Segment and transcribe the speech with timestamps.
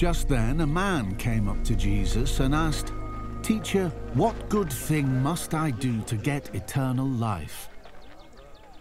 [0.00, 2.94] Just then, a man came up to Jesus and asked,
[3.42, 7.68] Teacher, what good thing must I do to get eternal life?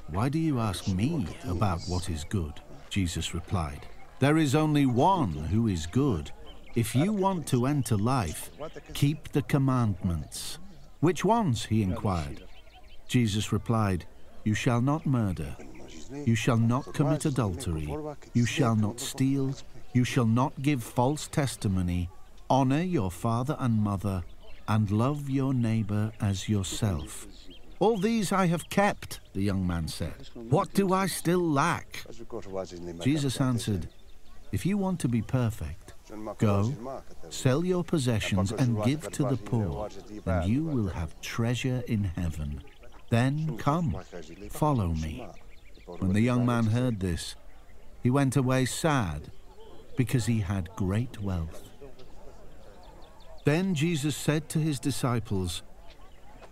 [0.08, 2.54] Why do you ask me about what is good?
[2.90, 3.86] Jesus replied.
[4.20, 6.32] There is only one who is good.
[6.76, 8.50] If you want to enter life,
[8.94, 10.58] keep the commandments.
[11.02, 11.66] Which ones?
[11.66, 12.46] he inquired.
[13.10, 14.06] Jesus replied,
[14.46, 15.54] You shall not murder.
[16.26, 17.94] You shall not commit adultery.
[18.34, 19.54] You shall not steal.
[19.94, 22.10] You shall not give false testimony.
[22.50, 24.24] Honor your father and mother,
[24.68, 27.28] and love your neighbor as yourself.
[27.80, 30.30] All these I have kept, the young man said.
[30.34, 32.06] What do I still lack?
[33.02, 33.88] Jesus answered,
[34.52, 35.94] If you want to be perfect,
[36.38, 36.74] go,
[37.30, 39.90] sell your possessions and give to the poor,
[40.26, 42.62] and you will have treasure in heaven.
[43.10, 43.96] Then come,
[44.52, 45.28] follow me.
[45.86, 47.36] When the young man heard this,
[48.04, 49.32] he went away sad
[50.00, 51.62] because he had great wealth.
[53.44, 55.62] Then Jesus said to his disciples,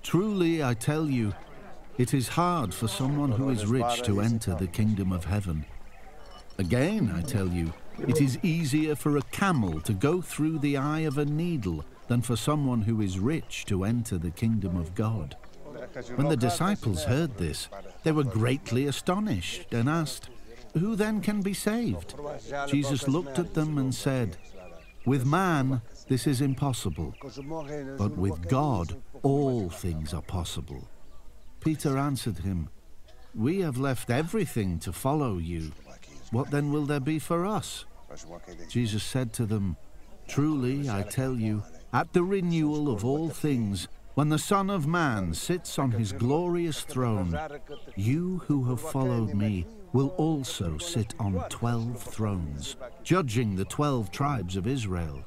[0.04, 1.34] Truly I tell you,
[1.98, 5.64] it is hard for someone who is rich to enter the kingdom of heaven.
[6.58, 7.72] Again, I tell you,
[8.06, 12.22] it is easier for a camel to go through the eye of a needle than
[12.22, 15.38] for someone who is rich to enter the kingdom of God.
[16.18, 17.70] When the disciples heard this,
[18.04, 20.30] they were greatly astonished and asked,
[20.78, 22.16] Who then can be saved?
[22.68, 24.38] Jesus looked at them and said,
[25.06, 27.14] With man this is impossible,
[27.98, 30.88] but with God all things are possible.
[31.60, 32.70] Peter answered him,
[33.34, 35.72] We have left everything to follow you.
[36.32, 37.86] What then will there be for us?
[38.70, 39.78] Jesus said to them,
[40.28, 45.34] Truly I tell you, at the renewal of all things, when the Son of Man
[45.34, 47.38] sits on his glorious throne,
[47.96, 49.66] you who have followed me
[49.98, 55.26] will also sit on twelve thrones, judging the twelve tribes of Israel.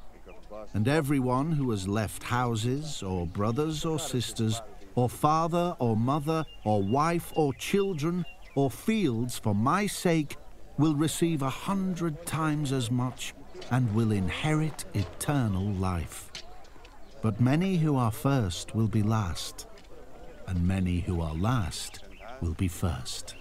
[0.73, 4.61] And everyone who has left houses, or brothers or sisters,
[4.95, 10.37] or father or mother, or wife or children, or fields for my sake
[10.77, 13.33] will receive a hundred times as much
[13.71, 16.31] and will inherit eternal life.
[17.21, 19.67] But many who are first will be last,
[20.47, 22.05] and many who are last
[22.39, 23.35] will be first.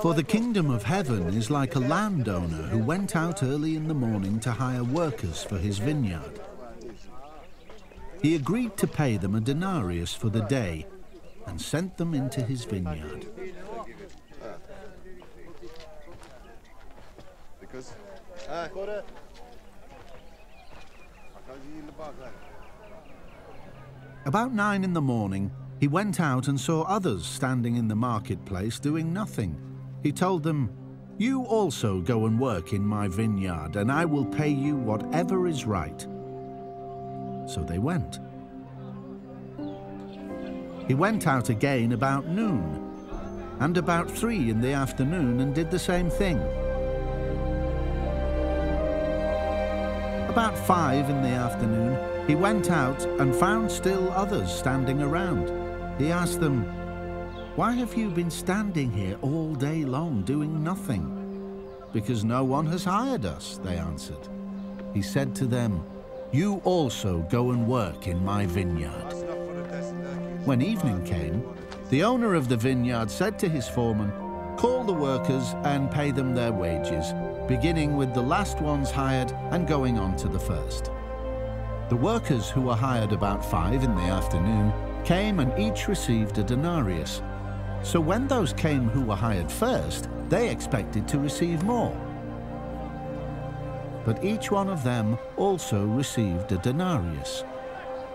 [0.00, 3.94] For the kingdom of heaven is like a landowner who went out early in the
[3.94, 6.40] morning to hire workers for his vineyard.
[8.22, 10.86] He agreed to pay them a denarius for the day
[11.46, 13.26] and sent them into his vineyard.
[24.24, 25.50] About nine in the morning,
[25.80, 29.60] he went out and saw others standing in the marketplace doing nothing.
[30.04, 30.70] He told them,
[31.18, 35.64] You also go and work in my vineyard, and I will pay you whatever is
[35.64, 36.00] right.
[37.48, 38.20] So they went.
[40.86, 42.94] He went out again about noon,
[43.58, 46.38] and about three in the afternoon, and did the same thing.
[50.28, 55.50] About five in the afternoon, he went out and found still others standing around.
[55.98, 56.62] He asked them,
[57.56, 61.18] Why have you been standing here all day long doing nothing?
[61.92, 64.28] Because no one has hired us, they answered.
[64.94, 65.84] He said to them,
[66.30, 69.12] You also go and work in my vineyard.
[70.44, 71.44] When evening came,
[71.90, 74.12] the owner of the vineyard said to his foreman,
[74.56, 77.12] Call the workers and pay them their wages,
[77.48, 80.90] beginning with the last ones hired and going on to the first.
[81.92, 84.72] The workers who were hired about five in the afternoon
[85.04, 87.20] came and each received a denarius.
[87.82, 91.94] So when those came who were hired first, they expected to receive more.
[94.06, 97.42] But each one of them also received a denarius.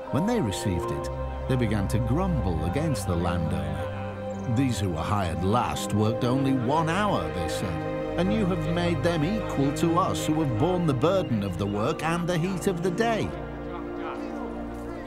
[0.09, 1.09] When they received it,
[1.47, 4.55] they began to grumble against the landowner.
[4.55, 9.03] These who were hired last worked only one hour, they said, and you have made
[9.03, 12.65] them equal to us who have borne the burden of the work and the heat
[12.65, 13.29] of the day.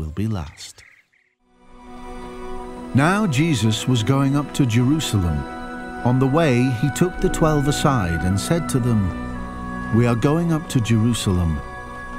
[0.00, 0.82] will be last.
[2.94, 5.38] Now Jesus was going up to Jerusalem.
[6.04, 9.02] On the way, he took the twelve aside and said to them,
[9.94, 11.60] We are going up to Jerusalem,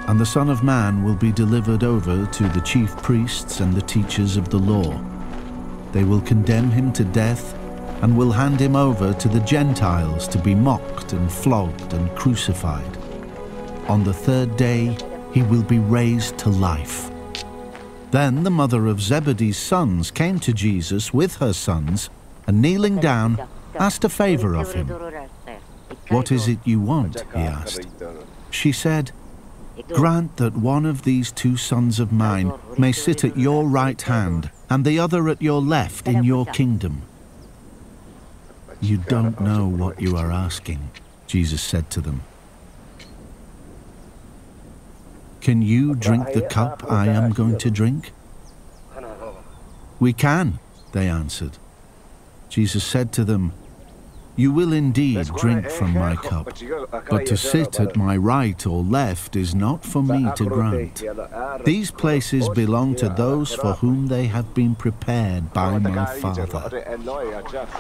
[0.08, 3.82] and the Son of Man will be delivered over to the chief priests and the
[3.82, 5.04] teachers of the law.
[5.92, 7.56] They will condemn him to death
[8.02, 12.98] and will hand him over to the Gentiles to be mocked and flogged and crucified.
[13.88, 14.96] On the third day,
[15.34, 17.11] he will be raised to life.
[18.12, 22.10] Then the mother of Zebedee's sons came to Jesus with her sons,
[22.46, 24.88] and kneeling down, asked a favor of him.
[26.10, 27.24] What is it you want?
[27.34, 27.88] he asked.
[28.50, 29.12] She said,
[29.94, 34.52] Grant that one of these two sons of mine may sit at your right hand
[34.70, 37.04] and the other at your left in your kingdom.
[38.82, 40.92] You don't know what you are asking,
[41.28, 42.24] Jesus said to them.
[45.42, 48.14] Can you drink the cup I am going to drink?
[50.00, 50.60] We can,
[50.92, 51.58] they answered.
[52.48, 53.54] Jesus said to them,
[54.36, 56.54] You will indeed drink from my cup,
[57.10, 61.04] but to sit at my right or left is not for me to grant.
[61.66, 66.46] These places belong to those for whom they have been prepared by my Father.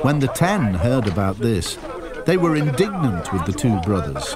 [0.01, 1.77] When the ten heard about this,
[2.25, 4.35] they were indignant with the two brothers.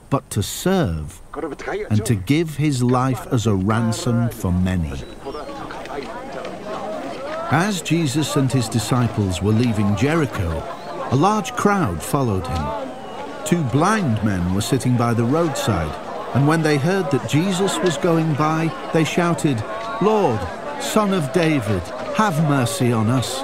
[0.11, 1.21] but to serve
[1.89, 4.91] and to give his life as a ransom for many.
[7.49, 10.49] As Jesus and his disciples were leaving Jericho,
[11.11, 13.45] a large crowd followed him.
[13.45, 15.95] Two blind men were sitting by the roadside,
[16.35, 19.63] and when they heard that Jesus was going by, they shouted,
[20.01, 20.39] Lord,
[20.81, 21.81] Son of David,
[22.15, 23.39] have mercy on us.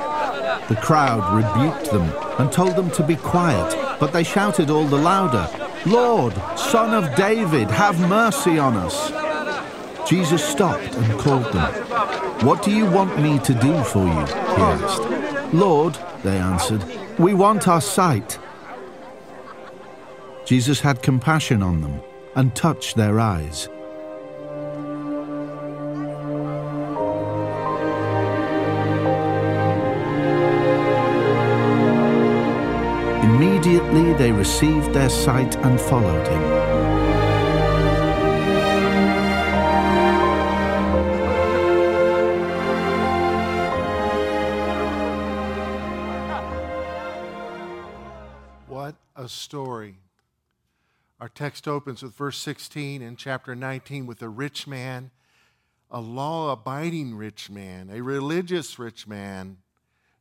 [0.68, 4.98] The crowd rebuked them and told them to be quiet, but they shouted all the
[4.98, 5.50] louder,
[5.86, 9.12] Lord, Son of David, have mercy on us.
[10.10, 11.74] Jesus stopped and called them.
[12.46, 14.26] What do you want me to do for you?
[14.26, 15.54] he asked.
[15.54, 16.84] Lord, they answered,
[17.18, 18.40] we want our sight.
[20.46, 22.00] Jesus had compassion on them
[22.36, 23.70] and touched their eyes.
[33.58, 36.44] Immediately they received their sight and followed him.
[48.68, 49.96] What a story.
[51.20, 55.10] Our text opens with verse 16 in chapter 19 with a rich man,
[55.90, 59.58] a law abiding rich man, a religious rich man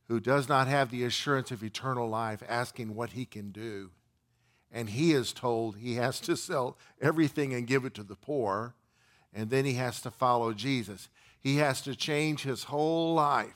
[0.09, 3.91] who does not have the assurance of eternal life, asking what he can do.
[4.71, 8.75] And he is told he has to sell everything and give it to the poor,
[9.33, 11.09] and then he has to follow Jesus.
[11.41, 13.55] He has to change his whole life.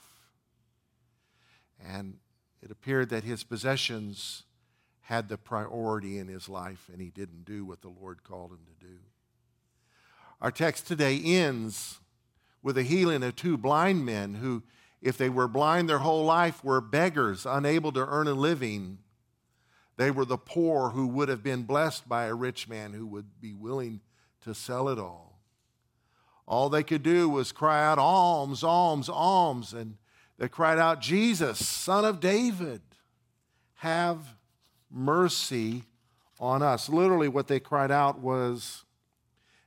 [1.83, 2.17] And
[2.61, 4.43] it appeared that his possessions
[5.01, 8.59] had the priority in his life, and he didn't do what the Lord called him
[8.65, 8.99] to do.
[10.39, 11.99] Our text today ends
[12.63, 14.63] with a healing of two blind men who
[15.01, 18.99] if they were blind their whole life, were beggars, unable to earn a living.
[19.97, 23.41] They were the poor who would have been blessed by a rich man who would
[23.41, 24.01] be willing
[24.41, 25.39] to sell it all.
[26.47, 29.73] All they could do was cry out, Alms, alms, alms.
[29.73, 29.97] And
[30.37, 32.81] they cried out, Jesus, son of David,
[33.75, 34.35] have
[34.89, 35.83] mercy
[36.39, 36.89] on us.
[36.89, 38.83] Literally, what they cried out was,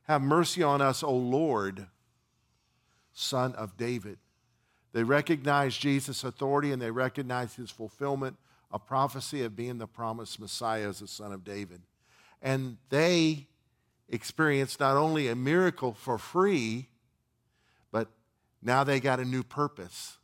[0.04, 1.86] Have mercy on us, O Lord,
[3.12, 4.18] son of David.
[4.94, 8.36] They recognized Jesus' authority and they recognized his fulfillment
[8.70, 11.82] of prophecy of being the promised Messiah as the son of David.
[12.40, 13.48] And they
[14.08, 16.86] experienced not only a miracle for free,
[17.90, 18.08] but
[18.62, 20.16] now they got a new purpose.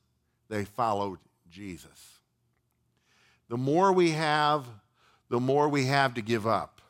[0.49, 1.19] They followed
[1.51, 2.21] Jesus.
[3.49, 4.67] The more we have,
[5.31, 6.81] the more we have to give up.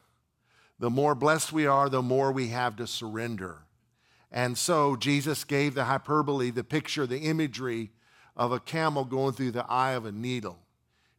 [0.79, 3.63] The more blessed we are, the more we have to surrender.
[4.33, 7.91] And so Jesus gave the hyperbole, the picture, the imagery
[8.37, 10.59] of a camel going through the eye of a needle.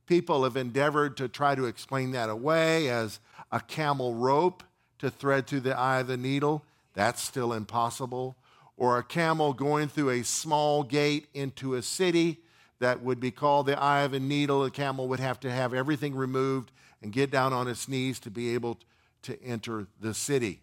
[0.06, 3.20] People have endeavored to try to explain that away as
[3.52, 4.64] a camel rope
[5.00, 6.64] to thread through the eye of the needle.
[6.94, 8.36] That's still impossible.
[8.78, 12.40] Or a camel going through a small gate into a city.
[12.82, 14.64] that would be called the eye of a needle.
[14.64, 18.32] The camel would have to have everything removed and get down on its knees to
[18.32, 18.80] be able
[19.22, 20.62] to enter the city.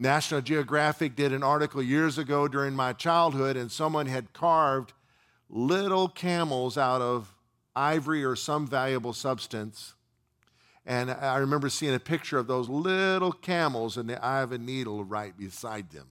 [0.00, 4.94] National Geographic did an article years ago during my childhood, and someone had carved
[5.50, 7.34] little camels out of
[7.76, 9.92] ivory or some valuable substance.
[10.86, 14.58] And I remember seeing a picture of those little camels and the eye of a
[14.58, 16.06] needle right beside them.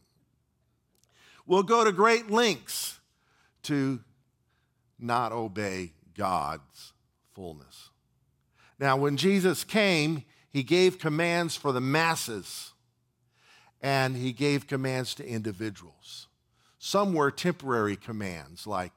[1.48, 3.00] We'll go to great lengths
[3.64, 4.02] to
[5.00, 6.94] not obey God's
[7.34, 7.90] fullness.
[8.78, 12.74] Now, when Jesus came, he gave commands for the masses
[13.82, 16.28] and he gave commands to individuals.
[16.80, 18.94] Some were temporary commands, like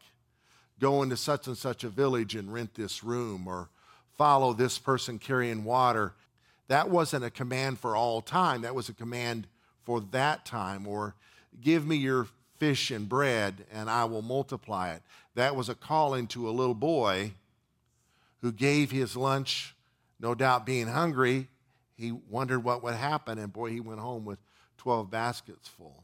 [0.81, 3.69] go into such and such a village and rent this room, or
[4.17, 6.12] follow this person carrying water.
[6.69, 9.47] That wasn't a command for all time, that was a command
[9.85, 11.15] for that time, or
[11.61, 12.27] give me your
[12.59, 15.03] fish and bread and I will multiply it.
[15.35, 17.33] That was a calling to a little boy
[18.41, 19.75] who gave his lunch,
[20.21, 21.49] no doubt being hungry.
[21.97, 24.39] He wondered what would happen, and boy, he went home with
[24.83, 26.03] 12 baskets full.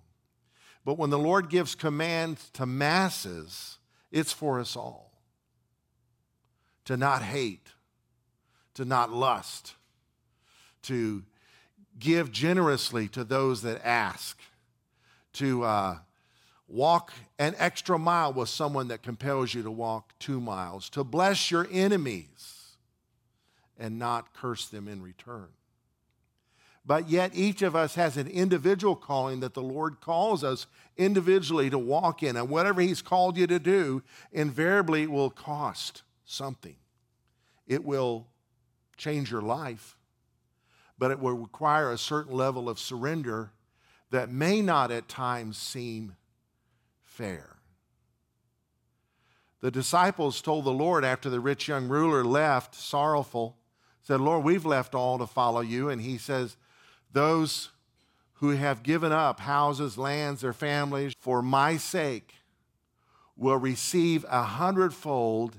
[0.84, 3.78] But when the Lord gives commands to masses,
[4.12, 5.10] it's for us all
[6.84, 7.66] to not hate,
[8.74, 9.74] to not lust,
[10.82, 11.24] to
[11.98, 14.40] give generously to those that ask,
[15.32, 15.96] to uh,
[16.68, 21.50] walk an extra mile with someone that compels you to walk two miles, to bless
[21.50, 22.76] your enemies
[23.76, 25.48] and not curse them in return.
[26.88, 30.66] But yet, each of us has an individual calling that the Lord calls us
[30.96, 32.34] individually to walk in.
[32.34, 34.02] And whatever He's called you to do,
[34.32, 36.76] invariably it will cost something.
[37.66, 38.26] It will
[38.96, 39.98] change your life,
[40.98, 43.50] but it will require a certain level of surrender
[44.10, 46.16] that may not at times seem
[47.04, 47.56] fair.
[49.60, 53.58] The disciples told the Lord after the rich young ruler left, sorrowful,
[54.00, 55.90] said, Lord, we've left all to follow you.
[55.90, 56.56] And he says,
[57.12, 57.70] those
[58.34, 62.34] who have given up houses, lands, their families for my sake
[63.36, 65.56] will receive a hundredfold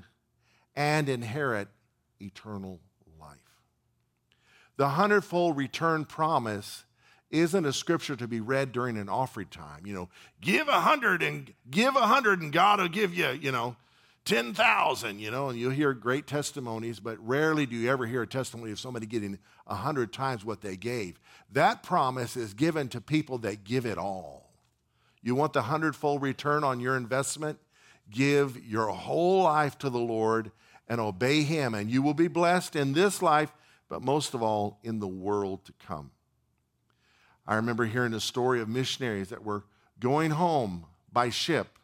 [0.75, 1.68] and inherit
[2.22, 2.79] eternal
[3.20, 3.38] life.
[4.77, 6.86] The hundredfold return promise
[7.32, 9.86] isn't a scripture to be read during an offering time.
[9.86, 10.10] You know,
[10.41, 13.75] give a hundred and give a hundred and God will give you, you know,
[14.29, 18.27] 10,000, you know, and you'll hear great testimonies, but rarely do you ever hear a
[18.27, 21.19] testimony of somebody getting a hundred times what they gave.
[21.51, 24.51] That promise is given to people that give it all.
[25.24, 27.57] You want the hundredfold return on your investment?
[28.12, 30.51] Give your whole life to the Lord
[30.88, 33.51] and obey Him, and you will be blessed in this life,
[33.89, 36.12] but most of all in the world to come.
[37.48, 39.63] I remember hearing a story of missionaries that were
[40.00, 41.78] going home by ship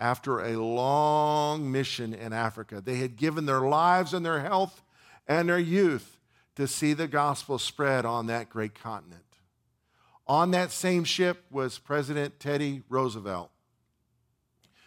[0.00, 2.80] after a long mission in Africa.
[2.80, 4.82] They had given their lives and their health
[5.28, 6.16] and their youth
[6.56, 9.22] to see the gospel spread on that great continent.
[10.26, 13.50] On that same ship was President Teddy Roosevelt,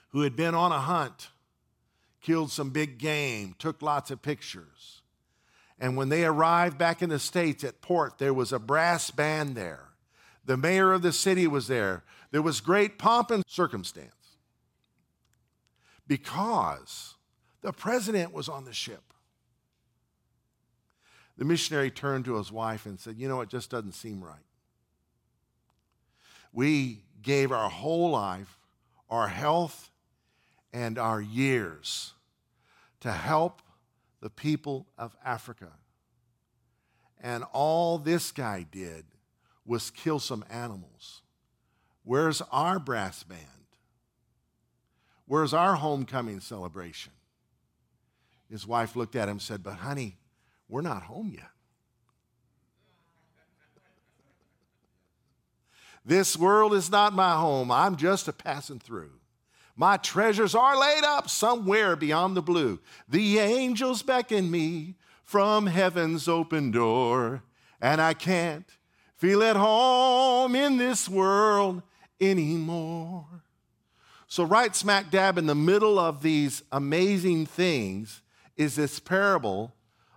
[0.10, 1.30] who had been on a hunt,
[2.22, 5.02] killed some big game, took lots of pictures.
[5.80, 9.56] And when they arrived back in the States at port, there was a brass band
[9.56, 9.90] there.
[10.46, 12.04] The mayor of the city was there.
[12.32, 14.23] There was great pomp and circumstance
[16.14, 17.16] because
[17.64, 19.02] the president was on the ship.
[21.40, 24.46] The missionary turned to his wife and said, You know, it just doesn't seem right.
[26.52, 28.60] We gave our whole life,
[29.10, 29.90] our health,
[30.72, 32.14] and our years
[33.00, 33.64] to help
[34.22, 35.72] the people of Africa.
[37.22, 39.06] And all this guy did
[39.66, 41.24] was kill some animals.
[42.04, 43.53] Where's our brass band?
[45.26, 47.14] Where's our homecoming celebration?
[48.50, 50.18] His wife looked at him and said, But honey,
[50.68, 51.44] we're not home yet.
[56.06, 57.72] This world is not my home.
[57.72, 59.12] I'm just a passing through.
[59.76, 62.80] My treasures are laid up somewhere beyond the blue.
[63.08, 67.42] The angels beckon me from heaven's open door,
[67.82, 68.70] and I can't
[69.16, 71.82] feel at home in this world
[72.22, 73.43] anymore.
[74.34, 78.24] So, right smack dab in the middle of these amazing things
[78.58, 79.76] is this parable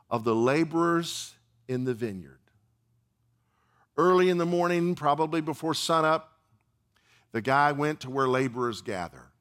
[0.09, 1.35] of the laborers
[1.69, 2.41] in the vineyard.
[3.99, 6.33] Early in the morning, probably before sunup,
[7.33, 9.33] the guy went to where laborers gather.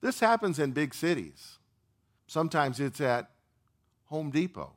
[0.00, 1.60] This happens in big cities.
[2.26, 3.30] Sometimes it's at
[4.06, 4.72] Home Depot.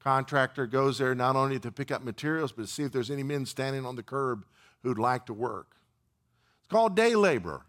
[0.00, 3.22] Contractor goes there not only to pick up materials, but to see if there's any
[3.22, 4.44] men standing on the curb
[4.82, 5.76] who'd like to work.
[6.58, 7.64] It's called day labor.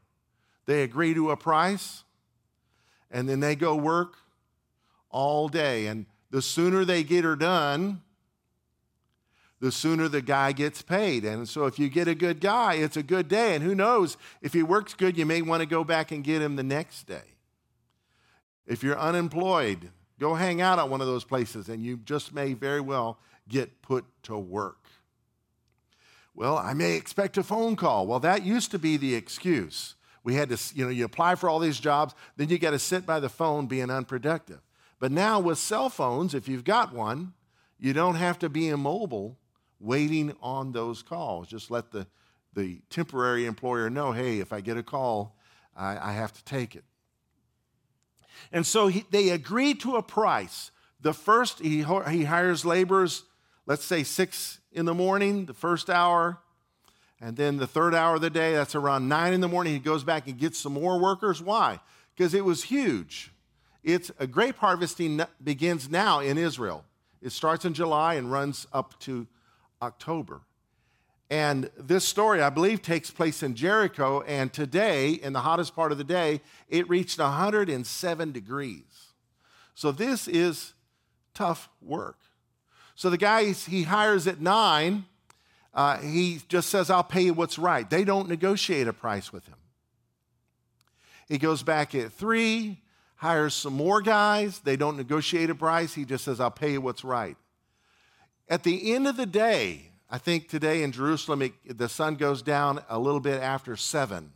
[0.65, 2.03] They agree to a price,
[3.11, 4.15] and then they go work
[5.09, 5.87] all day.
[5.87, 8.01] And the sooner they get her done,
[9.59, 11.23] the sooner the guy gets paid.
[11.23, 13.55] And so if you get a good guy, it's a good day.
[13.55, 16.41] And who knows, if he works good, you may want to go back and get
[16.41, 17.35] him the next day.
[18.67, 22.53] If you're unemployed, go hang out at one of those places and you just may
[22.53, 24.85] very well get put to work.
[26.35, 28.07] Well, I may expect a phone call.
[28.07, 29.95] Well, that used to be the excuse.
[30.23, 32.79] We had to, you know, you apply for all these jobs, then you got to
[32.79, 34.61] sit by the phone being unproductive.
[34.99, 37.33] But now with cell phones, if you've got one,
[37.77, 39.37] you don't have to be immobile
[39.79, 41.47] waiting on those calls.
[41.47, 42.07] Just let the,
[42.53, 45.35] the temporary employer know hey, if I get a call,
[45.75, 46.85] I, I have to take it.
[48.51, 50.71] And so he, they agree to a price.
[51.01, 53.23] The first, he, he hires laborers,
[53.65, 56.39] let's say six in the morning, the first hour.
[57.23, 59.79] And then the third hour of the day, that's around nine in the morning, he
[59.79, 61.41] goes back and gets some more workers.
[61.41, 61.79] Why?
[62.13, 63.31] Because it was huge.
[63.81, 66.83] It's a grape harvesting begins now in Israel.
[67.21, 69.25] It starts in July and runs up to
[69.81, 70.41] October.
[71.29, 74.19] And this story, I believe, takes place in Jericho.
[74.23, 79.13] And today, in the hottest part of the day, it reached 107 degrees.
[79.75, 80.73] So this is
[81.33, 82.19] tough work.
[82.95, 85.05] So the guy he hires at nine,
[85.73, 87.89] uh, he just says, I'll pay you what's right.
[87.89, 89.57] They don't negotiate a price with him.
[91.27, 92.81] He goes back at three,
[93.15, 94.59] hires some more guys.
[94.59, 95.93] They don't negotiate a price.
[95.93, 97.37] He just says, I'll pay you what's right.
[98.49, 102.43] At the end of the day, I think today in Jerusalem, it, the sun goes
[102.43, 104.31] down a little bit after 7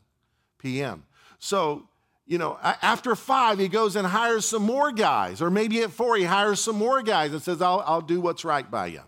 [0.58, 1.06] p.m.
[1.38, 1.88] So,
[2.26, 5.40] you know, after five, he goes and hires some more guys.
[5.40, 8.44] Or maybe at four, he hires some more guys and says, I'll, I'll do what's
[8.44, 9.02] right by you.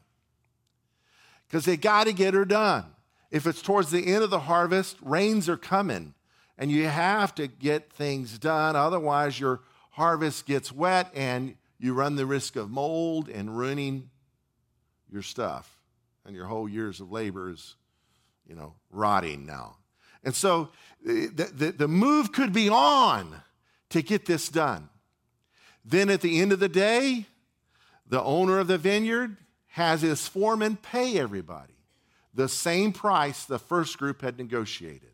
[1.50, 2.86] Because they got to get her done.
[3.32, 6.13] If it's towards the end of the harvest, rains are coming
[6.60, 8.75] and you have to get things done.
[8.75, 14.10] Otherwise, your harvest gets wet and you run the risk of mold and ruining
[15.12, 15.80] your stuff,
[16.26, 17.76] and your whole years of labor is,
[18.45, 19.78] you know, rotting now.
[20.24, 20.69] And so
[21.08, 23.41] eh, the, the, the move could be on
[23.89, 24.89] to get this done.
[25.84, 27.26] Then at the end of the day,
[28.06, 29.38] the owner of the vineyard
[29.69, 31.73] has his foreman pay everybody
[32.34, 35.12] the same price the first group had negotiated.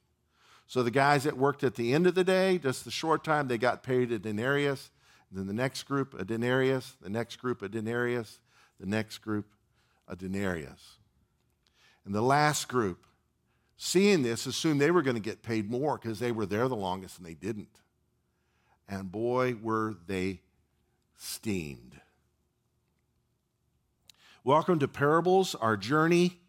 [0.68, 3.48] So the guys that worked at the end of the day, just the short time,
[3.48, 4.90] they got paid a denarius.
[5.32, 6.96] Then the next group, a denarius.
[7.02, 8.40] The next group, a denarius.
[8.80, 9.48] The next group,
[10.08, 10.98] a denarius.
[12.06, 13.06] And the last group,
[13.78, 16.76] seeing this, assumed they were going to get paid more because they were there the
[16.76, 17.80] longest and they didn't.
[18.88, 20.42] And boy, were they
[21.18, 22.00] steamed.
[24.46, 26.40] Welcome to Parables, our journey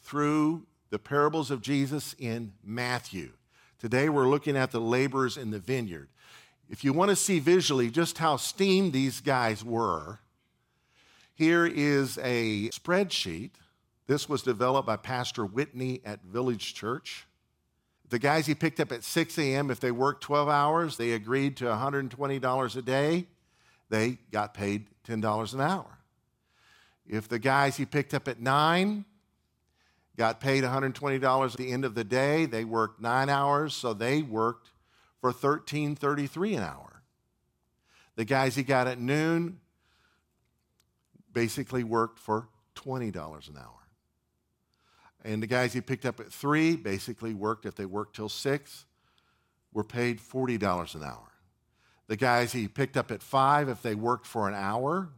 [0.00, 3.32] through the parables of Jesus in Matthew.
[3.78, 6.08] Today we're looking at the laborers in the vineyard.
[6.70, 10.20] If you want to see visually just how steamed these guys were,
[11.34, 13.50] here is a spreadsheet.
[14.06, 17.26] This was developed by Pastor Whitney at Village Church.
[18.08, 21.58] The guys he picked up at 6 a.m., if they worked 12 hours, they agreed
[21.58, 23.26] to $120 a day.
[23.90, 25.98] They got paid $10 an hour.
[27.06, 29.04] If the guys he picked up at 9
[30.16, 34.22] got paid $120 at the end of the day, they worked nine hours, so they
[34.22, 34.70] worked
[35.20, 37.02] for $13.33 an hour.
[38.16, 39.60] The guys he got at noon
[41.32, 43.70] basically worked for $20 an hour.
[45.24, 48.84] And the guys he picked up at three basically worked, if they worked till six,
[49.72, 51.32] were paid $40 an hour.
[52.06, 55.08] The guys he picked up at five, if they worked for an hour,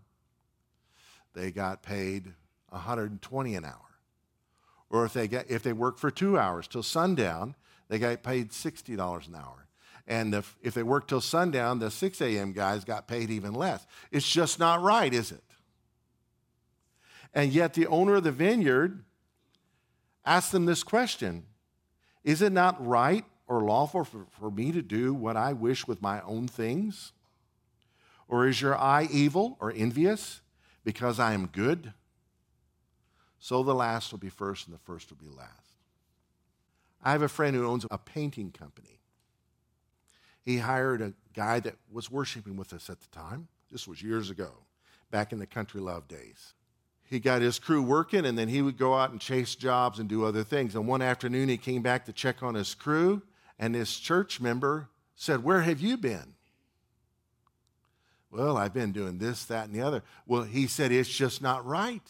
[1.36, 2.32] they got paid
[2.70, 3.72] 120 an hour.
[4.88, 7.54] Or if they, get, if they worked for two hours till sundown,
[7.88, 9.66] they got paid $60 an hour.
[10.08, 12.52] And if, if they worked till sundown, the 6 a.m.
[12.52, 13.86] guys got paid even less.
[14.10, 15.42] It's just not right, is it?
[17.34, 19.04] And yet the owner of the vineyard
[20.24, 21.44] asked them this question
[22.24, 26.00] Is it not right or lawful for, for me to do what I wish with
[26.00, 27.12] my own things?
[28.26, 30.40] Or is your eye evil or envious
[30.86, 31.92] because I am good?
[33.38, 35.50] So the last will be first and the first will be last.
[37.04, 39.00] I have a friend who owns a painting company.
[40.42, 43.48] He hired a guy that was worshiping with us at the time.
[43.70, 44.50] This was years ago,
[45.10, 46.54] back in the country love days
[47.08, 50.08] he got his crew working and then he would go out and chase jobs and
[50.08, 50.74] do other things.
[50.74, 53.22] And one afternoon he came back to check on his crew
[53.58, 56.34] and this church member said, Where have you been?
[58.30, 60.02] Well, I've been doing this, that, and the other.
[60.26, 62.02] Well, he said, It's just not right.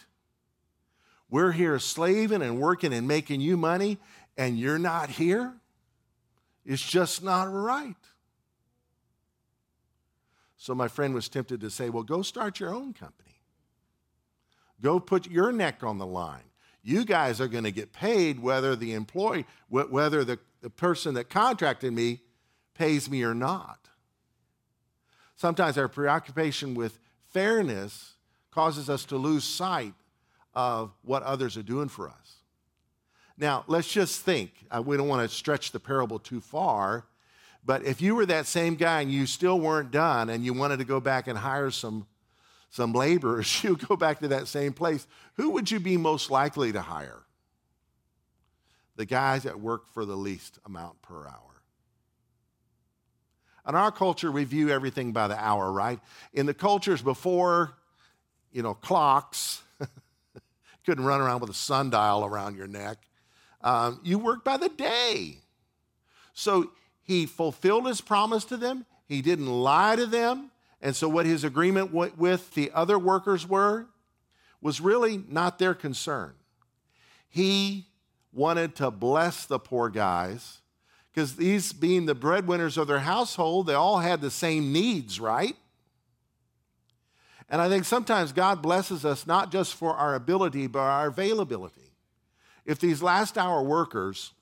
[1.28, 3.98] We're here slaving and working and making you money,
[4.36, 5.54] and you're not here.
[6.64, 7.96] It's just not right.
[10.56, 13.40] So my friend was tempted to say, Well, go start your own company.
[14.82, 16.42] Go put your neck on the line.
[16.82, 21.28] You guys are going to get paid whether the employee, whether the, the person that
[21.28, 22.20] contracted me
[22.74, 23.85] pays me or not.
[25.36, 26.98] Sometimes our preoccupation with
[27.30, 28.14] fairness
[28.50, 29.94] causes us to lose sight
[30.54, 32.36] of what others are doing for us.
[33.36, 34.52] Now, let's just think.
[34.70, 37.04] Uh, we don't want to stretch the parable too far,
[37.64, 40.78] but if you were that same guy and you still weren't done and you wanted
[40.78, 42.06] to go back and hire some,
[42.70, 46.72] some laborers, you go back to that same place, who would you be most likely
[46.72, 47.24] to hire?
[48.96, 51.55] The guys that work for the least amount per hour.
[53.68, 55.98] In our culture, we view everything by the hour, right?
[56.32, 57.72] In the cultures before,
[58.52, 59.62] you know, clocks,
[60.86, 62.98] couldn't run around with a sundial around your neck.
[63.62, 65.38] Um, you worked by the day.
[66.32, 66.70] So
[67.02, 68.86] he fulfilled his promise to them.
[69.06, 70.50] He didn't lie to them.
[70.80, 73.86] And so, what his agreement with the other workers were
[74.60, 76.34] was really not their concern.
[77.28, 77.86] He
[78.32, 80.58] wanted to bless the poor guys
[81.16, 85.56] because these being the breadwinners of their household, they all had the same needs, right?
[87.48, 91.94] And I think sometimes God blesses us not just for our ability, but our availability.
[92.66, 94.34] If these last hour workers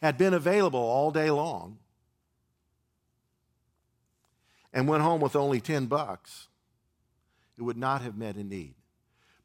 [0.00, 1.76] had been available all day long
[4.72, 6.48] and went home with only 10 bucks,
[7.58, 8.72] it would not have met a need.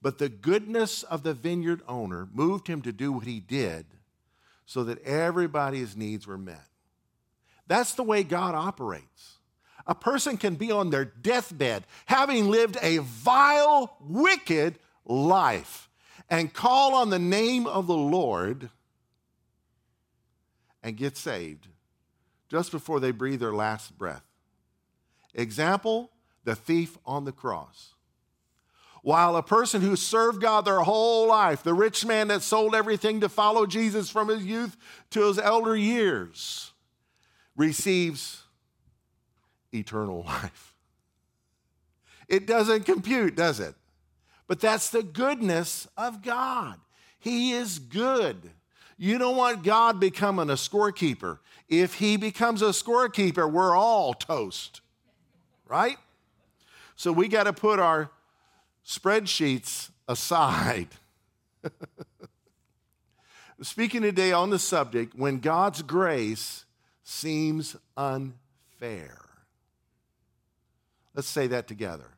[0.02, 3.88] But the goodness of the vineyard owner moved him to do what he did
[4.68, 6.68] so that everybody's needs were met.
[7.68, 9.38] That's the way God operates.
[9.88, 15.90] A person can be on their deathbed, having lived a vile, wicked life,
[16.30, 18.70] and call on the name of the Lord
[20.84, 21.68] and get saved
[22.50, 24.24] just before they breathe their last breath.
[25.34, 26.12] Example
[26.44, 27.94] the thief on the cross.
[29.08, 33.22] While a person who served God their whole life, the rich man that sold everything
[33.22, 34.76] to follow Jesus from his youth
[35.12, 36.74] to his elder years,
[37.56, 38.44] receives
[39.74, 40.76] eternal life.
[42.28, 43.76] It doesn't compute, does it?
[44.46, 46.78] But that's the goodness of God.
[47.18, 48.36] He is good.
[48.98, 51.40] You don't want God becoming a scorekeeper.
[51.70, 54.82] If he becomes a scorekeeper, we're all toast,
[55.66, 55.96] right?
[56.98, 58.12] So we got to put our
[58.88, 60.88] spreadsheets aside.
[63.62, 66.66] Speaking today on the subject, when God's grace
[67.04, 69.18] seems unfair.
[71.16, 72.12] Let's say that together.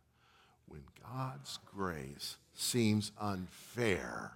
[0.68, 4.34] When God's grace seems unfair.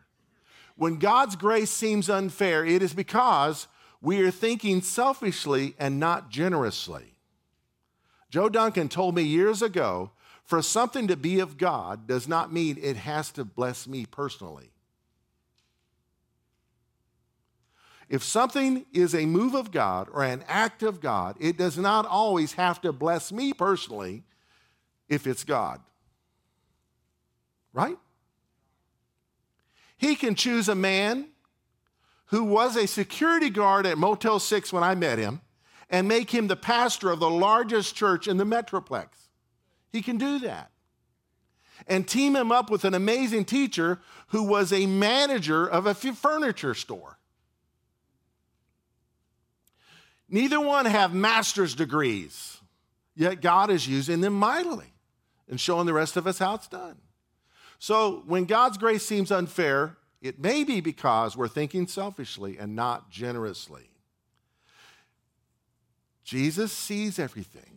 [0.76, 3.68] When God's grace seems unfair, it is because
[4.02, 7.16] we are thinking selfishly and not generously.
[8.30, 10.12] Joe Duncan told me years ago
[10.44, 14.72] for something to be of God does not mean it has to bless me personally.
[18.10, 22.06] If something is a move of God or an act of God, it does not
[22.06, 24.24] always have to bless me personally
[25.10, 25.80] if it's God.
[27.72, 27.98] Right?
[29.98, 31.30] He can choose a man
[32.28, 35.42] who was a security guard at Motel 6 when I met him
[35.90, 39.08] and make him the pastor of the largest church in the Metroplex.
[39.94, 40.72] He can do that.
[41.88, 46.74] And team him up with an amazing teacher who was a manager of a furniture
[46.74, 47.20] store.
[50.28, 52.58] Neither one have master's degrees,
[53.16, 54.92] yet God is using them mightily
[55.48, 56.98] and showing the rest of us how it's done.
[57.78, 63.12] So when God's grace seems unfair, it may be because we're thinking selfishly and not
[63.12, 63.90] generously.
[66.24, 67.73] Jesus sees everything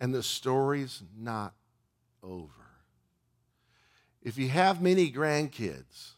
[0.00, 1.54] and the story's not
[2.22, 2.52] over.
[4.22, 6.12] If you have many grandkids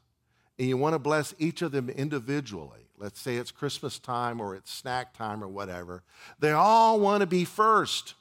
[0.59, 4.57] and you want to bless each of them individually, let's say it's Christmas time or
[4.57, 6.03] it's snack time or whatever,
[6.39, 8.15] they all want to be first.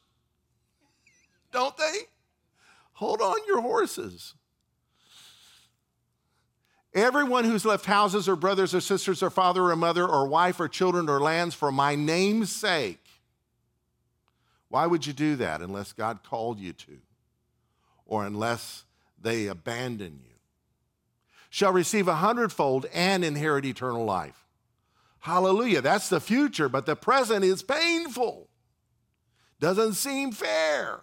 [1.52, 2.00] Don't they?
[2.94, 4.34] Hold on your horses.
[6.94, 10.68] Everyone who's left houses or brothers or sisters or father or mother or wife or
[10.68, 13.07] children or lands for my name's sake
[14.70, 16.98] why would you do that unless God called you to
[18.06, 18.84] or unless
[19.22, 20.36] they abandon you?
[21.50, 24.46] Shall receive a hundredfold and inherit eternal life.
[25.20, 25.82] Hallelujah.
[25.82, 28.50] That's the future, but the present is painful.
[29.60, 31.02] Doesn't seem fair.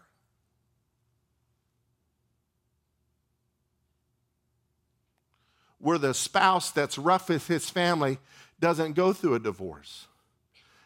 [5.79, 8.19] Where the spouse that's rough with his family
[8.61, 10.07] doesn't go through a divorce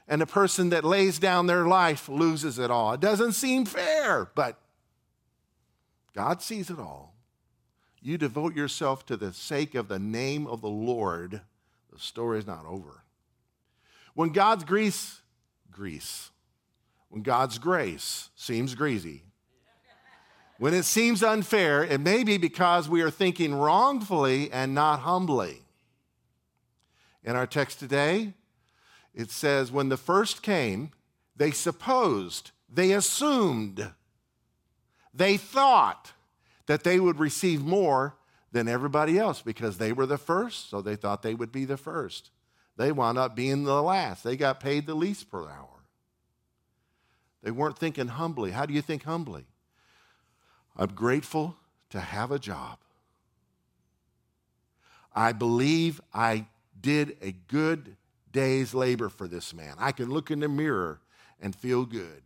[0.08, 2.94] and the person that lays down their life loses it all.
[2.94, 4.58] It doesn't seem fair, but
[6.14, 7.14] God sees it all.
[8.00, 11.42] You devote yourself to the sake of the name of the Lord,
[11.92, 13.02] the story is not over.
[14.14, 15.20] When God's grace,
[15.70, 16.30] grease,
[17.10, 19.24] when God's grace seems greasy,
[20.58, 25.62] when it seems unfair, it may be because we are thinking wrongfully and not humbly.
[27.22, 28.32] In our text today,
[29.18, 30.92] it says, When the first came,
[31.36, 33.90] they supposed, they assumed,
[35.12, 36.12] they thought
[36.66, 38.14] that they would receive more
[38.52, 41.76] than everybody else because they were the first, so they thought they would be the
[41.76, 42.30] first.
[42.76, 44.22] They wound up being the last.
[44.22, 45.84] They got paid the least per hour.
[47.42, 48.52] They weren't thinking humbly.
[48.52, 49.46] How do you think humbly?
[50.76, 51.56] I'm grateful
[51.90, 52.78] to have a job.
[55.12, 56.46] I believe I
[56.80, 57.96] did a good
[58.32, 59.74] day's labor for this man.
[59.78, 61.00] I can look in the mirror
[61.40, 62.22] and feel good.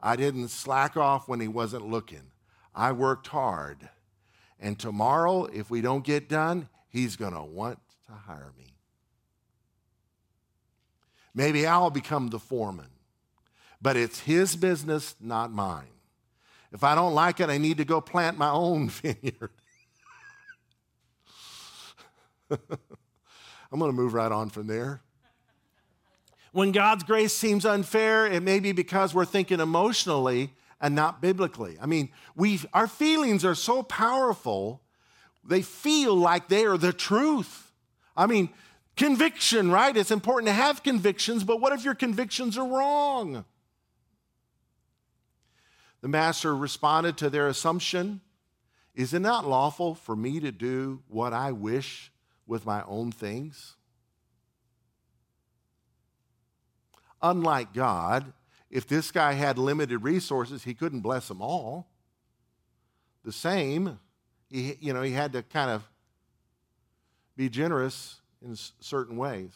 [0.00, 2.30] I didn't slack off when he wasn't looking.
[2.74, 3.88] I worked hard.
[4.60, 8.74] And tomorrow, if we don't get done, he's going to want to hire me.
[11.34, 12.90] Maybe I'll become the foreman,
[13.82, 15.88] but it's his business, not mine.
[16.72, 19.50] If I don't like it, I need to go plant my own vineyard.
[23.74, 25.02] I'm going to move right on from there.
[26.52, 31.76] When God's grace seems unfair, it may be because we're thinking emotionally and not biblically.
[31.82, 34.80] I mean, we our feelings are so powerful,
[35.42, 37.72] they feel like they are the truth.
[38.16, 38.50] I mean,
[38.96, 39.96] conviction, right?
[39.96, 43.44] It's important to have convictions, but what if your convictions are wrong?
[46.00, 48.20] The master responded to their assumption
[48.94, 52.12] Is it not lawful for me to do what I wish
[52.46, 53.76] with my own things?
[57.22, 58.32] Unlike God,
[58.70, 61.88] if this guy had limited resources, he couldn't bless them all.
[63.24, 63.98] The same,
[64.50, 65.82] he, you know, he had to kind of
[67.36, 69.52] be generous in certain ways.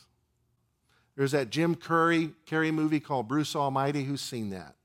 [1.16, 4.04] There's that Jim Carrey movie called Bruce Almighty.
[4.04, 4.76] Who's seen that?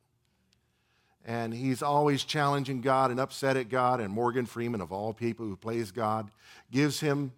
[1.25, 3.99] and he's always challenging God and upset at God.
[3.99, 6.29] And Morgan Freeman, of all people who plays God,
[6.71, 7.31] gives him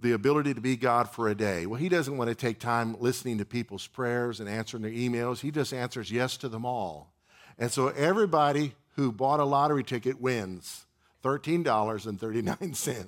[0.00, 1.66] the ability to be God for a day.
[1.66, 5.40] Well, he doesn't want to take time listening to people's prayers and answering their emails.
[5.40, 7.12] He just answers yes to them all.
[7.58, 10.86] And so everybody who bought a lottery ticket wins
[11.22, 13.06] $13.39.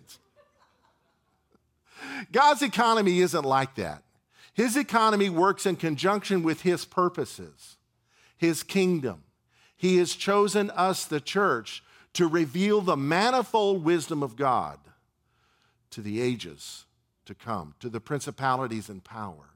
[2.30, 4.02] God's economy isn't like that.
[4.52, 7.78] His economy works in conjunction with his purposes,
[8.36, 9.22] his kingdom.
[9.76, 14.78] He has chosen us, the church, to reveal the manifold wisdom of God
[15.92, 16.86] to the ages
[17.24, 19.50] to come, to the principalities and power.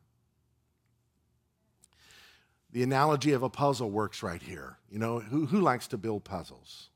[2.70, 4.78] The analogy of a puzzle works right here.
[4.90, 6.90] You know, who, who likes to build puzzles?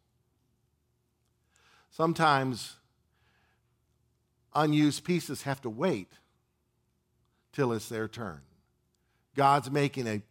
[1.91, 2.77] Sometimes
[4.55, 6.13] unused pieces have to wait
[7.53, 8.43] till it's their turn.
[9.35, 10.23] God's making a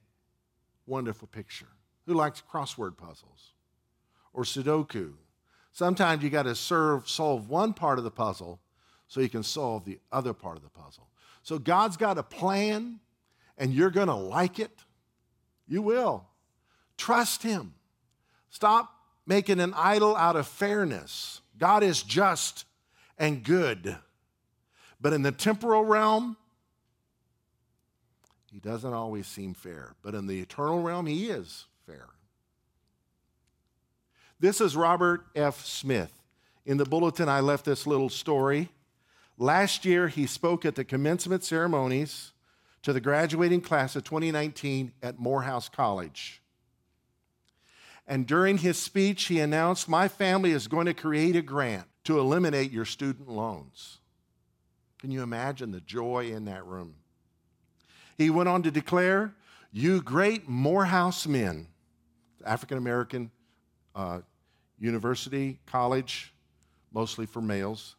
[0.86, 1.68] wonderful picture.
[2.06, 3.54] Who likes crossword puzzles
[4.34, 5.14] or Sudoku?
[5.72, 8.60] Sometimes you got to serve, solve one part of the puzzle
[9.10, 11.10] so you can solve the other part of the puzzle.
[11.42, 13.00] So God's got a plan,
[13.58, 14.72] and you're going to like it.
[15.68, 16.28] You will.
[16.96, 17.74] Trust Him.
[18.50, 18.94] Stop
[19.26, 21.42] making an idol out of fairness.
[21.58, 22.66] God is just
[23.18, 23.98] and good.
[25.02, 26.38] But in the temporal realm,
[28.52, 29.96] He doesn't always seem fair.
[30.04, 32.06] But in the eternal realm, He is fair.
[34.40, 35.66] This is Robert F.
[35.66, 36.14] Smith.
[36.66, 38.70] In the bulletin, I left this little story.
[39.42, 42.34] Last year, he spoke at the commencement ceremonies
[42.84, 46.42] to the graduating class of 2019 at Morehouse College.
[48.06, 52.20] And during his speech, he announced, My family is going to create a grant to
[52.20, 54.00] eliminate your student loans.
[55.00, 56.96] Can you imagine the joy in that room?
[58.18, 59.34] He went on to declare,
[59.72, 61.68] You great Morehouse men
[62.46, 63.32] African American
[63.96, 64.20] uh,
[64.80, 66.34] university, college,
[66.94, 67.96] mostly for males,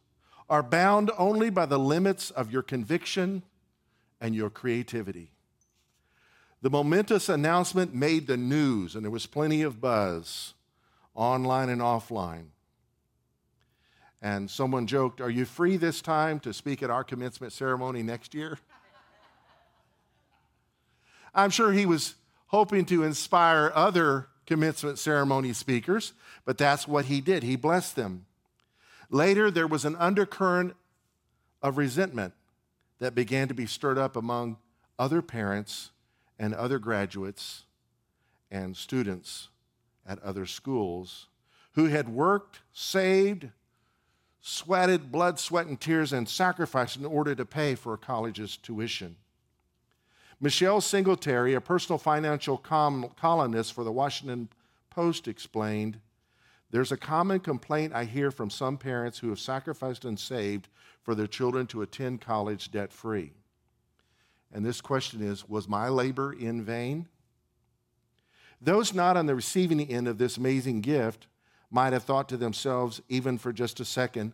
[0.51, 3.45] are bound only by the limits of your conviction
[4.21, 5.31] and your creativity.
[6.61, 10.53] The momentous announcement made the news, and there was plenty of buzz
[11.15, 12.47] online and offline.
[14.21, 18.35] And someone joked, Are you free this time to speak at our commencement ceremony next
[18.35, 18.59] year?
[21.35, 22.17] I'm sure he was
[22.49, 26.13] hoping to inspire other commencement ceremony speakers,
[26.45, 27.45] but that's what he did.
[27.45, 28.27] He blessed them.
[29.11, 30.75] Later, there was an undercurrent
[31.61, 32.33] of resentment
[33.01, 34.57] that began to be stirred up among
[34.99, 35.91] other parents
[36.39, 37.65] and other graduates
[38.51, 39.49] and students
[40.07, 41.27] at other schools
[41.73, 43.49] who had worked, saved,
[44.41, 49.17] sweated blood, sweat, and tears, and sacrificed in order to pay for a college's tuition.
[50.41, 54.49] Michelle Singletary, a personal financial columnist for the Washington
[54.89, 56.01] Post, explained
[56.71, 60.69] There's a common complaint I hear from some parents who have sacrificed and saved
[61.03, 63.33] for their children to attend college debt free.
[64.53, 67.09] And this question is Was my labor in vain?
[68.61, 71.27] Those not on the receiving end of this amazing gift
[71.71, 74.33] might have thought to themselves, even for just a second,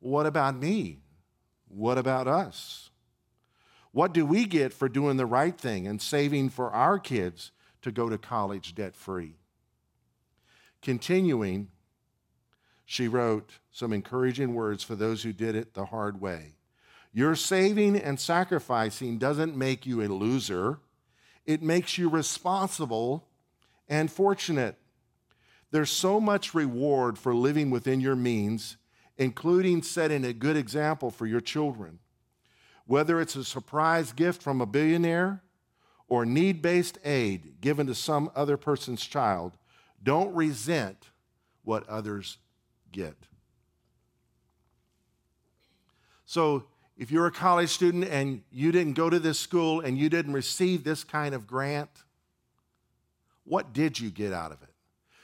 [0.00, 0.98] what about me?
[1.68, 2.90] What about us?
[3.92, 7.92] What do we get for doing the right thing and saving for our kids to
[7.92, 9.36] go to college debt free?
[10.82, 11.68] Continuing,
[12.90, 16.54] she wrote some encouraging words for those who did it the hard way.
[17.12, 20.78] Your saving and sacrificing doesn't make you a loser,
[21.44, 23.28] it makes you responsible
[23.90, 24.76] and fortunate.
[25.70, 28.78] There's so much reward for living within your means,
[29.18, 31.98] including setting a good example for your children.
[32.86, 35.42] Whether it's a surprise gift from a billionaire
[36.08, 39.58] or need based aid given to some other person's child,
[40.02, 41.10] don't resent
[41.64, 42.38] what others
[42.92, 43.16] get.
[46.26, 46.64] So,
[46.96, 50.32] if you're a college student and you didn't go to this school and you didn't
[50.32, 51.90] receive this kind of grant,
[53.44, 54.68] what did you get out of it?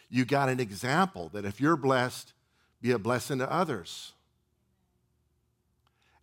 [0.08, 2.32] You got an example that if you're blessed,
[2.80, 4.12] be a blessing to others.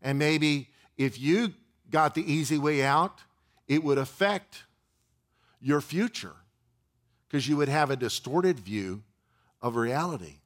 [0.01, 1.53] And maybe if you
[1.89, 3.19] got the easy way out,
[3.67, 4.63] it would affect
[5.59, 6.35] your future
[7.27, 9.03] because you would have a distorted view
[9.61, 10.40] of reality.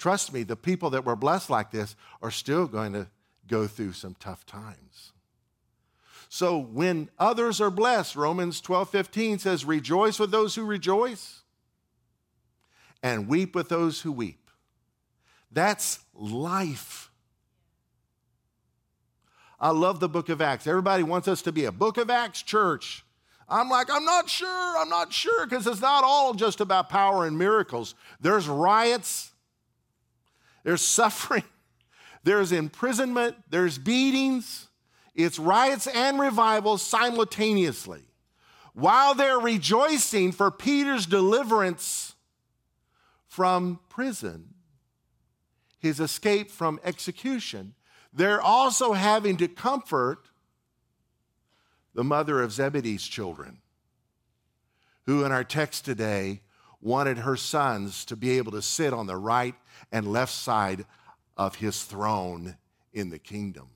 [0.00, 3.06] Trust me, the people that were blessed like this are still going to
[3.46, 5.12] go through some tough times.
[6.30, 11.42] So when others are blessed, Romans 12 15 says, Rejoice with those who rejoice
[13.02, 14.50] and weep with those who weep.
[15.52, 17.10] That's life.
[19.60, 20.66] I love the book of Acts.
[20.66, 23.04] Everybody wants us to be a book of Acts church.
[23.50, 27.26] I'm like, I'm not sure, I'm not sure, because it's not all just about power
[27.26, 27.94] and miracles.
[28.18, 29.32] There's riots,
[30.64, 31.44] there's suffering,
[32.24, 34.68] there's imprisonment, there's beatings,
[35.14, 38.02] it's riots and revivals simultaneously.
[38.72, 42.14] While they're rejoicing for Peter's deliverance
[43.26, 44.54] from prison,
[45.78, 47.74] his escape from execution,
[48.12, 50.28] they're also having to comfort
[51.94, 53.58] the mother of Zebedee's children,
[55.06, 56.40] who in our text today
[56.80, 59.54] wanted her sons to be able to sit on the right
[59.92, 60.86] and left side
[61.36, 62.56] of his throne
[62.92, 63.68] in the kingdom.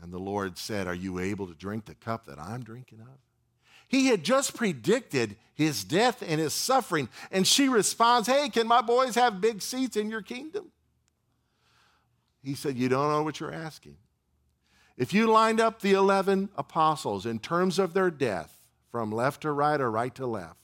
[0.00, 3.18] And the Lord said, Are you able to drink the cup that I'm drinking of?
[3.88, 7.08] He had just predicted his death and his suffering.
[7.30, 10.70] And she responds, Hey, can my boys have big seats in your kingdom?
[12.42, 13.96] He said, You don't know what you're asking.
[14.96, 18.52] If you lined up the 11 apostles in terms of their death,
[18.90, 20.58] from left to right or right to left,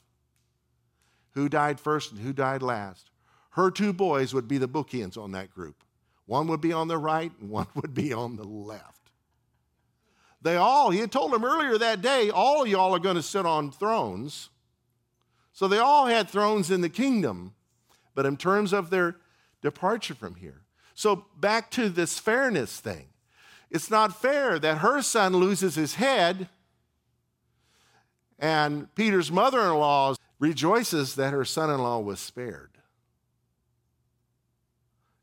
[1.34, 3.10] who died first and who died last,
[3.50, 5.84] her two boys would be the bookends on that group.
[6.26, 9.10] One would be on the right and one would be on the left.
[10.40, 13.46] They all, he had told them earlier that day, all y'all are going to sit
[13.46, 14.48] on thrones.
[15.52, 17.54] So they all had thrones in the kingdom,
[18.14, 19.16] but in terms of their
[19.60, 20.62] departure from here.
[20.94, 23.06] So back to this fairness thing.
[23.70, 26.48] It's not fair that her son loses his head
[28.38, 32.70] and Peter's mother in law rejoices that her son in law was spared.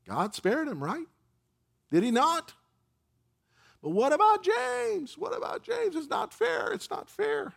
[0.08, 1.08] God spared him, right?
[1.92, 2.54] Did he not?
[3.84, 5.18] But what about James?
[5.18, 5.98] What about James?
[5.98, 6.72] It's not fair.
[6.72, 7.52] It's not fair.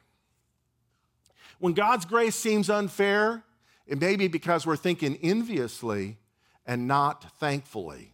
[1.60, 3.44] When God's grace seems unfair,
[3.86, 6.18] it may be because we're thinking enviously
[6.66, 8.12] and not thankfully.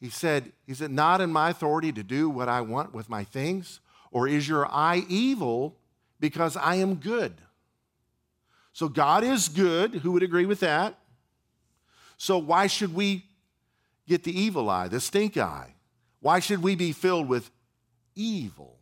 [0.00, 3.22] He said, Is it not in my authority to do what I want with my
[3.22, 3.78] things?
[4.10, 5.76] Or is your eye evil
[6.18, 7.42] because I am good?
[8.76, 9.94] So God is good.
[9.94, 10.98] Who would agree with that?
[12.18, 13.24] So why should we
[14.06, 15.72] get the evil eye, the stink eye?
[16.20, 17.50] Why should we be filled with
[18.14, 18.76] evil?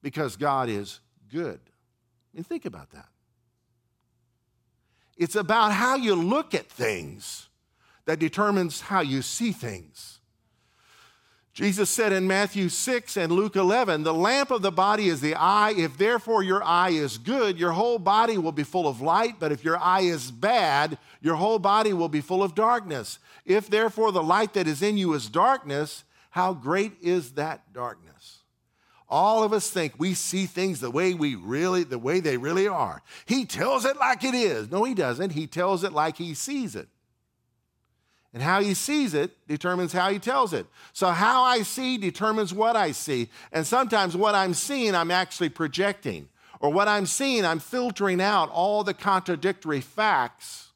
[0.00, 1.60] Because God is good.
[1.62, 3.10] I mean, think about that.
[5.18, 7.50] It's about how you look at things
[8.06, 10.17] that determines how you see things.
[11.52, 15.34] Jesus said in Matthew 6 and Luke 11, the lamp of the body is the
[15.34, 15.74] eye.
[15.76, 19.40] If therefore your eye is good, your whole body will be full of light.
[19.40, 23.18] But if your eye is bad, your whole body will be full of darkness.
[23.44, 28.38] If therefore the light that is in you is darkness, how great is that darkness?
[29.08, 32.68] All of us think we see things the way we really, the way they really
[32.68, 33.02] are.
[33.24, 34.70] He tells it like it is.
[34.70, 35.30] No, he doesn't.
[35.30, 36.88] He tells it like he sees it.
[38.34, 40.66] And how he sees it determines how he tells it.
[40.92, 43.30] So, how I see determines what I see.
[43.52, 46.28] And sometimes what I'm seeing, I'm actually projecting.
[46.60, 50.68] Or what I'm seeing, I'm filtering out all the contradictory facts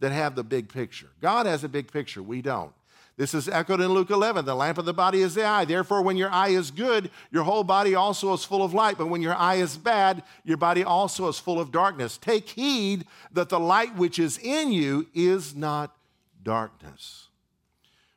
[0.00, 1.08] that have the big picture.
[1.20, 2.72] God has a big picture, we don't.
[3.16, 4.46] This is echoed in Luke 11.
[4.46, 5.64] The lamp of the body is the eye.
[5.64, 8.96] Therefore, when your eye is good, your whole body also is full of light.
[8.96, 12.16] But when your eye is bad, your body also is full of darkness.
[12.18, 15.94] Take heed that the light which is in you is not
[16.42, 17.28] darkness.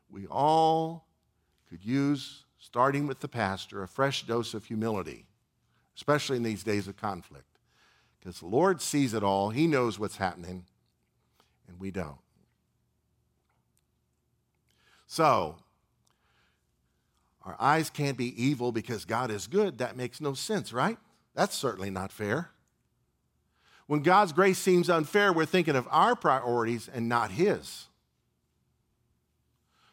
[0.10, 1.06] We all
[1.70, 5.26] could use, starting with the pastor, a fresh dose of humility,
[5.96, 7.60] especially in these days of conflict.
[8.20, 10.66] Because the Lord sees it all, He knows what's happening,
[11.68, 12.18] and we don't.
[15.08, 15.58] So,
[17.44, 19.78] our eyes can't be evil because God is good.
[19.78, 20.98] That makes no sense, right?
[21.36, 22.50] That's certainly not fair.
[23.88, 27.88] When God's grace seems unfair, we're thinking of our priorities and not His.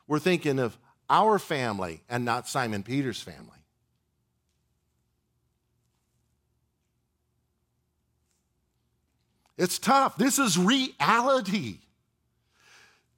[0.06, 0.76] We're thinking of
[1.08, 3.48] our family and not Simon Peter's family.
[9.58, 10.16] It's tough.
[10.16, 11.78] This is reality.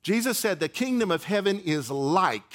[0.03, 2.53] Jesus said the kingdom of heaven is like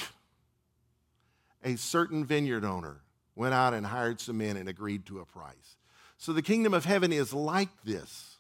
[1.64, 2.98] a certain vineyard owner
[3.36, 5.78] went out and hired some men and agreed to a price.
[6.18, 8.38] So the kingdom of heaven is like this.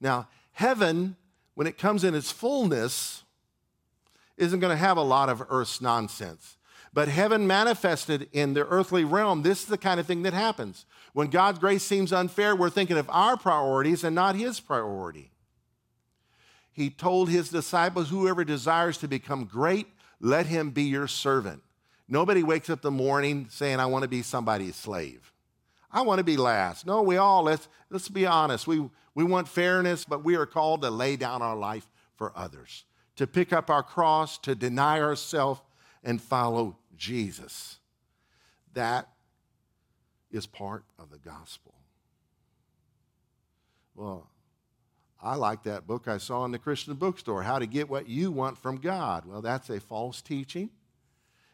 [0.00, 1.16] Now, heaven,
[1.54, 3.22] when it comes in its fullness,
[4.40, 6.56] isn't going to have a lot of earth's nonsense.
[6.92, 10.86] But heaven manifested in the earthly realm, this is the kind of thing that happens.
[11.12, 15.30] When God's grace seems unfair, we're thinking of our priorities and not His priority
[16.72, 19.86] he told his disciples, Whoever desires to become great,
[20.20, 21.62] let him be your servant.
[22.08, 25.32] Nobody wakes up the morning saying, I want to be somebody's slave.
[25.92, 26.86] I want to be last.
[26.86, 28.66] No, we all, let's, let's be honest.
[28.66, 31.86] We, we want fairness, but we are called to lay down our life
[32.16, 32.84] for others,
[33.20, 35.60] to pick up our cross, to deny ourselves,
[36.02, 37.78] and follow Jesus.
[38.72, 39.10] That
[40.30, 41.74] is part of the gospel.
[43.94, 44.30] Well,
[45.22, 48.30] I like that book I saw in the Christian bookstore, How to Get What You
[48.30, 49.26] Want from God.
[49.26, 50.70] Well, that's a false teaching.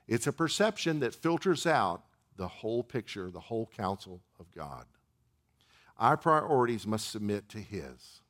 [0.07, 2.05] It's a perception that filters out
[2.37, 4.85] the whole picture, the whole counsel of God.
[5.99, 8.21] Our priorities must submit to His.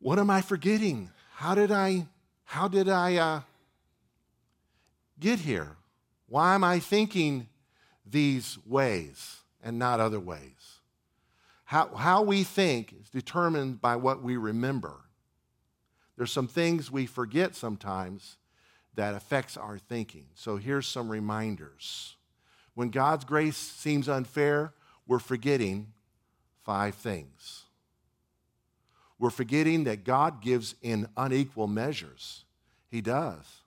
[0.00, 1.10] What am I forgetting?
[1.34, 2.06] How did I,
[2.44, 3.40] how did I uh,
[5.18, 5.76] get here?
[6.28, 7.48] Why am I thinking
[8.04, 10.80] these ways and not other ways?
[11.64, 14.94] How, how we think is determined by what we remember.
[16.16, 18.38] There's some things we forget sometimes
[18.94, 20.26] that affects our thinking.
[20.34, 22.16] So here's some reminders.
[22.74, 24.72] When God's grace seems unfair,
[25.06, 25.92] we're forgetting
[26.64, 27.64] five things.
[29.18, 32.44] We're forgetting that God gives in unequal measures.
[32.88, 33.62] He does.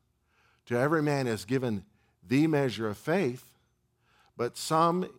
[0.68, 1.84] To every man is given
[2.28, 3.44] the measure of faith,
[4.38, 5.10] but some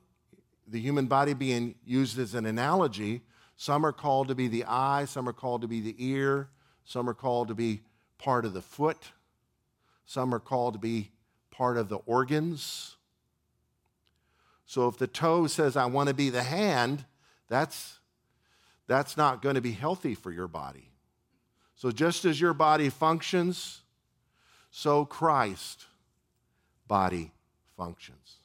[0.66, 3.20] the human body being used as an analogy,
[3.56, 6.48] some are called to be the eye, some are called to be the ear,
[6.84, 7.82] some are called to be
[8.18, 9.10] part of the foot,
[10.06, 11.10] some are called to be
[11.50, 12.96] part of the organs.
[14.64, 17.04] So if the toe says, I want to be the hand,
[17.48, 17.98] that's,
[18.92, 20.90] that's not going to be healthy for your body.
[21.74, 23.80] So just as your body functions,
[24.70, 25.86] so Christ
[26.86, 27.32] body
[27.76, 28.36] functions.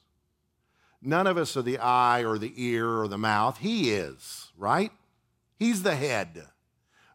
[1.02, 3.58] None of us are the eye or the ear or the mouth.
[3.58, 4.90] He is, right?
[5.58, 6.44] He's the head.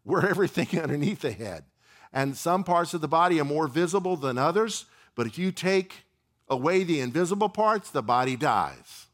[0.05, 1.65] We're everything underneath the head.
[2.13, 6.05] And some parts of the body are more visible than others, but if you take
[6.47, 9.07] away the invisible parts, the body dies.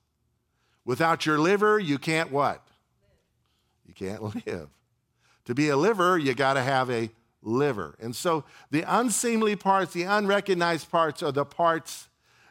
[0.84, 2.69] Without your liver, you can't what?
[3.90, 4.70] You can't live.
[5.46, 7.10] To be a liver, you got to have a
[7.42, 7.96] liver.
[8.00, 12.08] And so the unseemly parts, the unrecognized parts, are the parts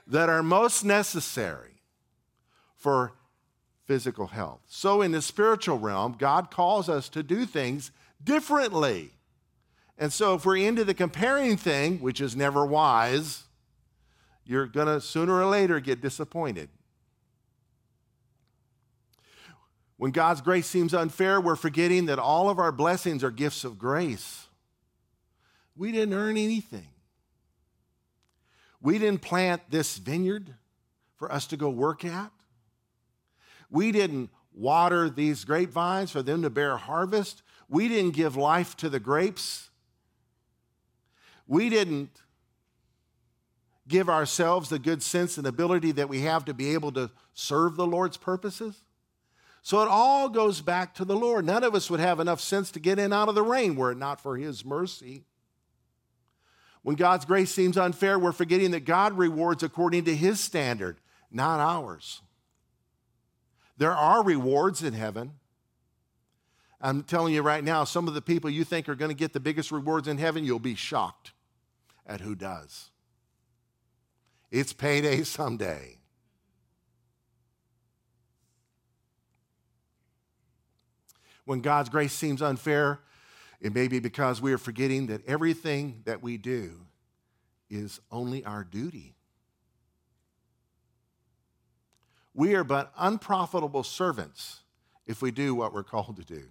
[0.06, 1.82] that are most necessary
[2.76, 3.12] for
[3.84, 4.60] physical health.
[4.66, 7.90] So, in the spiritual realm, God calls us to do things
[8.22, 9.12] differently.
[9.96, 13.44] And so, if we're into the comparing thing, which is never wise,
[14.44, 16.68] you're going to sooner or later get disappointed.
[19.98, 23.78] When God's grace seems unfair, we're forgetting that all of our blessings are gifts of
[23.78, 24.46] grace.
[25.76, 26.86] We didn't earn anything.
[28.80, 30.54] We didn't plant this vineyard
[31.16, 32.30] for us to go work at.
[33.70, 37.42] We didn't water these grapevines for them to bear harvest.
[37.68, 39.68] We didn't give life to the grapes.
[41.48, 42.22] We didn't
[43.88, 47.76] give ourselves the good sense and ability that we have to be able to serve
[47.76, 48.82] the Lord's purposes?
[49.68, 51.44] So it all goes back to the Lord.
[51.44, 53.92] None of us would have enough sense to get in out of the rain were
[53.92, 55.26] it not for His mercy.
[56.80, 61.60] When God's grace seems unfair, we're forgetting that God rewards according to His standard, not
[61.60, 62.22] ours.
[63.76, 65.32] There are rewards in heaven.
[66.80, 69.34] I'm telling you right now, some of the people you think are going to get
[69.34, 71.32] the biggest rewards in heaven, you'll be shocked
[72.06, 72.88] at who does.
[74.50, 75.97] It's payday someday.
[81.48, 83.00] When God's grace seems unfair,
[83.58, 86.72] it may be because we are forgetting that everything that we do
[87.70, 89.14] is only our duty.
[92.34, 94.60] We are but unprofitable servants
[95.06, 96.50] if we do what we're called to do.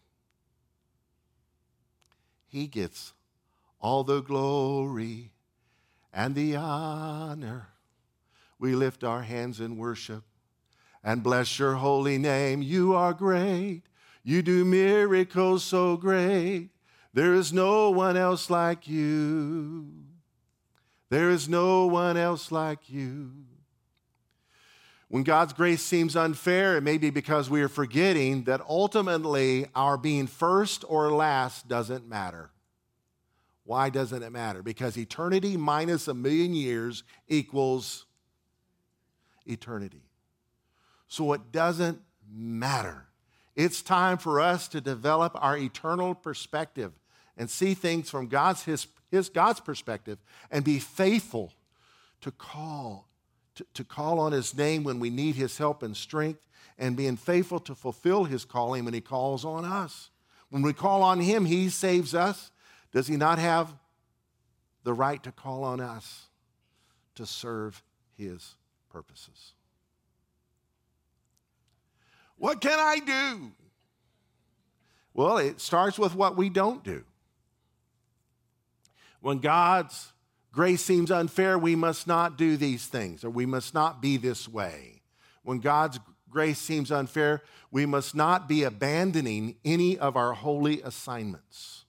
[2.48, 3.14] He gets
[3.80, 5.32] all the glory
[6.12, 7.68] and the honor.
[8.58, 10.24] We lift our hands in worship
[11.04, 12.64] and bless your holy name.
[12.64, 13.84] You are great.
[14.28, 16.72] You do miracles so great.
[17.14, 19.88] There is no one else like you.
[21.10, 23.32] There is no one else like you.
[25.08, 29.98] When God's grace seems unfair, it may be because we are forgetting that ultimately our
[29.98, 32.52] being first or last doesn't matter.
[33.64, 34.62] Why doesn't it matter?
[34.62, 38.06] Because eternity minus a million years equals
[39.46, 40.04] eternity.
[41.08, 43.07] So it doesn't matter.
[43.58, 46.94] It's time for us to develop our eternal perspective
[47.36, 50.20] and see things from God's, his, his God's perspective
[50.52, 51.52] and be faithful
[52.22, 53.08] to call,
[53.56, 56.40] to, to call on his name when we need his help and strength,
[56.78, 60.12] and being faithful to fulfill his calling when he calls on us.
[60.52, 62.52] When we call on him, he saves us.
[62.92, 63.74] Does he not have
[64.84, 66.28] the right to call on us
[67.16, 67.82] to serve
[68.16, 68.54] his
[68.92, 69.54] purposes?
[72.38, 73.52] What can I do?
[75.14, 77.04] Well, it starts with what we don't do.
[79.22, 80.14] When God's
[80.52, 84.48] grace seems unfair, we must not do these things or we must not be this
[84.48, 85.02] way.
[85.44, 91.86] When God's grace seems unfair, we must not be abandoning any of our holy assignments.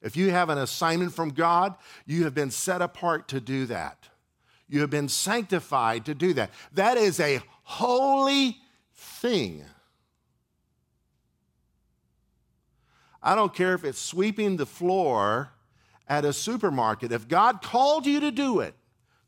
[0.00, 1.74] If you have an assignment from God,
[2.06, 4.08] you have been set apart to do that.
[4.68, 6.50] You have been sanctified to do that.
[6.74, 8.58] That is a holy
[8.94, 9.64] thing.
[13.22, 15.50] I don't care if it's sweeping the floor
[16.06, 17.12] at a supermarket.
[17.12, 18.74] If God called you to do it,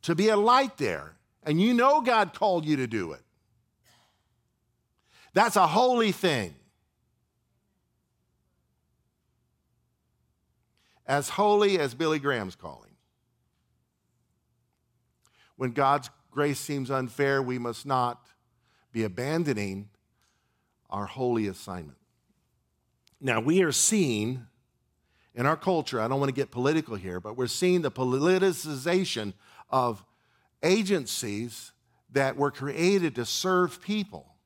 [0.03, 3.23] to be a light there, and you know God called you to do it,
[5.33, 6.55] that's a holy thing.
[11.07, 12.91] As holy as Billy Graham's calling.
[15.61, 18.25] When God's grace seems unfair, we must not
[18.93, 19.91] be abandoning
[20.89, 21.99] our holy assignment.
[23.21, 24.47] Now, we are seeing
[25.35, 29.35] in our culture, I don't want to get political here, but we're seeing the politicization
[29.69, 30.03] of
[30.63, 31.73] agencies
[32.11, 34.37] that were created to serve people.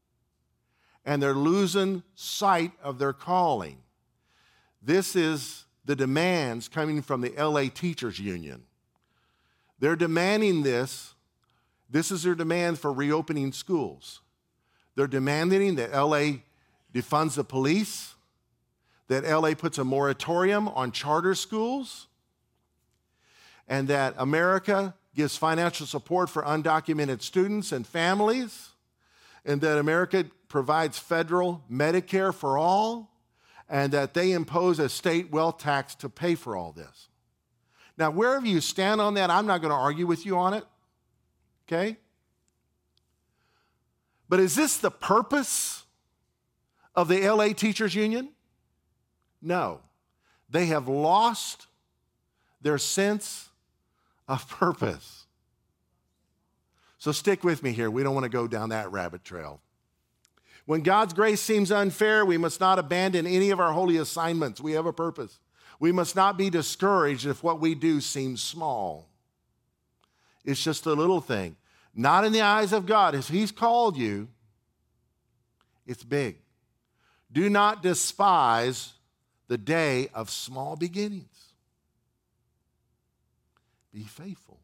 [1.05, 3.79] And they're losing sight of their calling.
[4.83, 8.65] This is the demands coming from the LA Teachers Union.
[9.79, 11.15] They're demanding this.
[11.91, 14.21] This is their demand for reopening schools.
[14.97, 16.39] They're demanding that LA
[16.93, 18.15] defunds the police,
[19.09, 22.07] that LA puts a moratorium on charter schools,
[23.69, 28.71] and that America gives financial support for undocumented students and families,
[29.45, 33.11] and that America provides federal Medicare for all,
[33.69, 37.09] and that they impose a state wealth tax to pay for all this.
[37.97, 40.65] Now, wherever you stand on that, I'm not going to argue with you on it.
[41.67, 41.97] Okay?
[44.29, 45.85] But is this the purpose
[46.95, 48.31] of the LA Teachers Union?
[49.41, 49.81] No.
[50.51, 51.67] They have lost
[52.61, 53.49] their sense
[54.27, 55.27] of purpose.
[56.99, 57.91] So stick with me here.
[57.91, 59.61] We don't want to go down that rabbit trail.
[60.67, 64.61] When God's grace seems unfair, we must not abandon any of our holy assignments.
[64.61, 65.39] We have a purpose.
[65.81, 69.09] We must not be discouraged if what we do seems small.
[70.45, 71.57] It's just a little thing.
[71.95, 73.15] Not in the eyes of God.
[73.15, 74.29] If He's called you,
[75.87, 76.39] it's big.
[77.33, 78.93] Do not despise
[79.49, 81.53] the day of small beginnings.
[83.93, 84.61] Be faithful.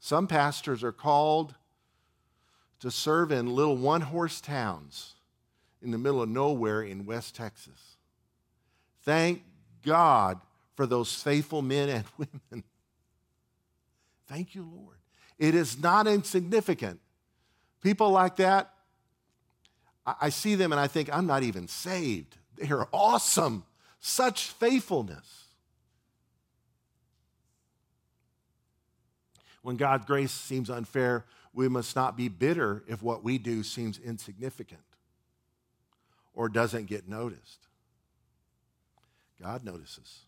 [0.00, 1.54] Some pastors are called
[2.80, 5.14] to serve in little one horse towns
[5.82, 7.87] in the middle of nowhere in West Texas.
[9.08, 9.42] Thank
[9.86, 10.38] God
[10.74, 12.62] for those faithful men and women.
[14.26, 14.98] Thank you, Lord.
[15.38, 17.00] It is not insignificant.
[17.80, 18.74] People like that,
[20.04, 22.36] I see them and I think, I'm not even saved.
[22.58, 23.64] They are awesome.
[23.98, 25.44] Such faithfulness.
[29.62, 33.98] When God's grace seems unfair, we must not be bitter if what we do seems
[33.98, 34.82] insignificant
[36.34, 37.67] or doesn't get noticed.
[39.40, 40.20] God notices.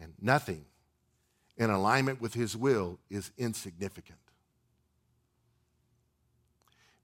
[0.00, 0.64] And nothing
[1.56, 4.18] in alignment with His will is insignificant.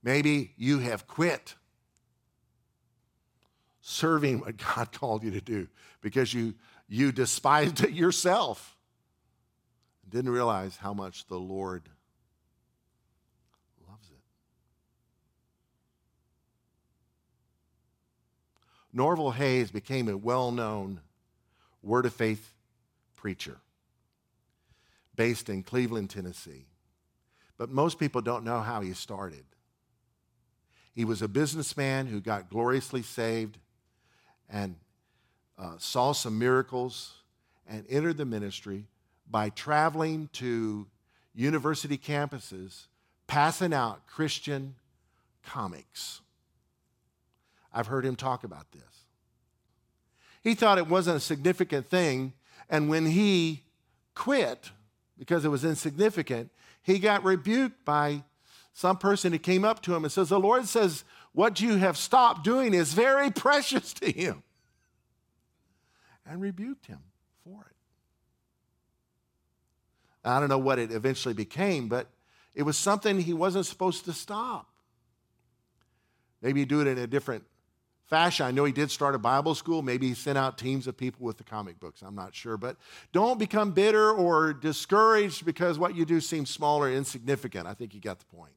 [0.03, 1.55] Maybe you have quit
[3.81, 5.67] serving what God called you to do
[6.01, 6.55] because you,
[6.87, 8.75] you despised it yourself.
[10.09, 11.83] Didn't realize how much the Lord
[13.87, 14.17] loves it.
[18.95, 21.01] Norvel Hayes became a well known
[21.81, 22.53] Word of Faith
[23.15, 23.57] preacher
[25.15, 26.65] based in Cleveland, Tennessee.
[27.57, 29.43] But most people don't know how he started.
[30.93, 33.57] He was a businessman who got gloriously saved
[34.49, 34.75] and
[35.57, 37.13] uh, saw some miracles
[37.67, 38.85] and entered the ministry
[39.29, 40.87] by traveling to
[41.33, 42.87] university campuses,
[43.27, 44.75] passing out Christian
[45.43, 46.20] comics.
[47.73, 48.81] I've heard him talk about this.
[50.43, 52.33] He thought it wasn't a significant thing,
[52.69, 53.63] and when he
[54.15, 54.71] quit
[55.17, 56.49] because it was insignificant,
[56.81, 58.23] he got rebuked by
[58.73, 61.03] some person who came up to him and says, The Lord says,
[61.33, 64.43] what you have stopped doing is very precious to him.
[66.25, 66.99] And rebuked him
[67.43, 67.75] for it.
[70.23, 72.07] I don't know what it eventually became, but
[72.53, 74.67] it was something he wasn't supposed to stop.
[76.41, 77.43] Maybe do it in a different
[78.11, 78.45] fashion.
[78.45, 79.81] I know he did start a Bible school.
[79.81, 82.01] Maybe he sent out teams of people with the comic books.
[82.01, 82.57] I'm not sure.
[82.57, 82.75] But
[83.13, 87.67] don't become bitter or discouraged because what you do seems small or insignificant.
[87.67, 88.51] I think you got the point.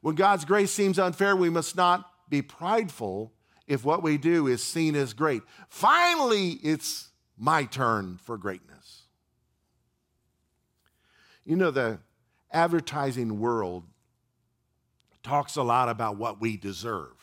[0.00, 3.34] When God's grace seems unfair, we must not be prideful
[3.66, 5.42] if what we do is seen as great.
[5.68, 9.02] Finally, it's my turn for greatness.
[11.44, 11.98] You know, the
[12.50, 13.84] advertising world
[15.22, 17.19] talks a lot about what we deserve.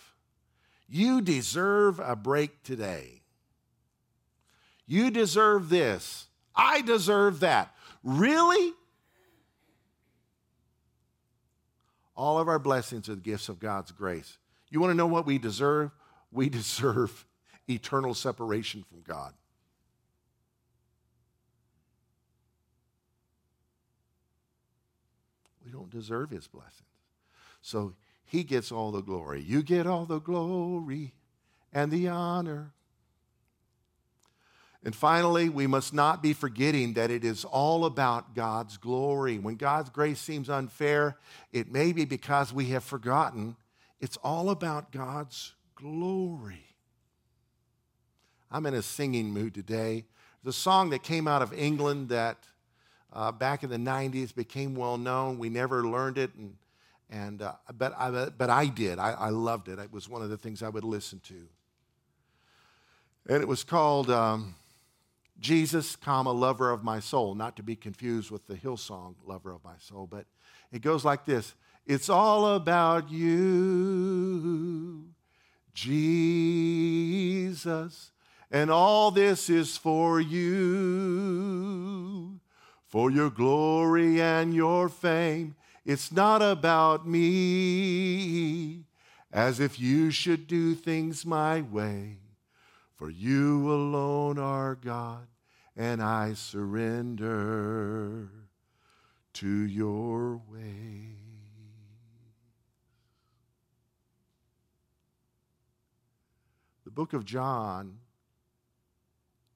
[0.90, 3.22] You deserve a break today.
[4.86, 6.28] You deserve this.
[6.56, 7.76] I deserve that.
[8.04, 8.74] Really?
[12.16, 14.38] All of our blessings are the gifts of God's grace.
[14.70, 15.92] You want to know what we deserve?
[16.32, 17.26] We deserve
[17.68, 19.34] eternal separation from God.
[25.64, 26.82] We don't deserve his blessings.
[27.62, 27.94] So
[28.28, 29.42] he gets all the glory.
[29.42, 31.14] You get all the glory
[31.72, 32.74] and the honor.
[34.84, 39.40] And finally, we must not be forgetting that it is all about God's glory.
[39.40, 41.18] When God's grace seems unfair,
[41.52, 43.56] it may be because we have forgotten
[44.00, 46.66] it's all about God's glory.
[48.52, 50.06] I'm in a singing mood today.
[50.44, 52.38] The song that came out of England that
[53.12, 55.40] uh, back in the 90s became well known.
[55.40, 56.56] We never learned it, and,
[57.10, 59.00] and uh, but, I, but I did.
[59.00, 59.80] I, I, loved it.
[59.80, 61.48] It was one of the things I would listen to.
[63.30, 64.10] And it was called.
[64.10, 64.56] Um,
[65.40, 69.64] Jesus, comma, lover of my soul, not to be confused with the Hillsong, lover of
[69.64, 70.26] my soul, but
[70.72, 71.54] it goes like this
[71.86, 75.06] It's all about you,
[75.74, 77.22] Jesus,
[78.50, 80.50] and all this is for you,
[82.88, 85.56] for your glory and your fame.
[85.88, 88.84] It's not about me,
[89.32, 92.18] as if you should do things my way.
[92.98, 95.28] For you alone are God,
[95.78, 98.28] and I surrender
[99.36, 101.16] to your way.
[106.84, 108.00] The book of John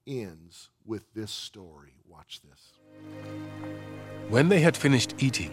[0.06, 1.92] ends with this story.
[2.08, 2.72] Watch this.
[4.30, 5.52] When they had finished eating,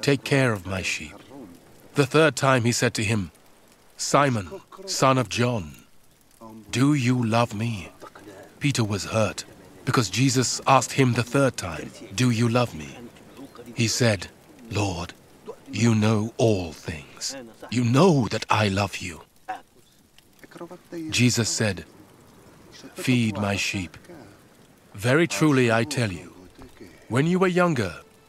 [0.00, 1.14] Take care of my sheep.
[1.94, 3.30] The third time he said to him,
[3.96, 4.50] Simon,
[4.86, 5.72] son of John,
[6.70, 7.90] do you love me?
[8.60, 9.44] Peter was hurt
[9.84, 12.98] because Jesus asked him the third time, Do you love me?
[13.74, 14.28] He said,
[14.70, 15.12] Lord,
[15.70, 17.36] you know all things.
[17.70, 19.22] You know that I love you.
[21.10, 21.84] Jesus said,
[22.94, 23.96] Feed my sheep.
[24.94, 26.34] Very truly I tell you,
[27.08, 28.00] when you were younger,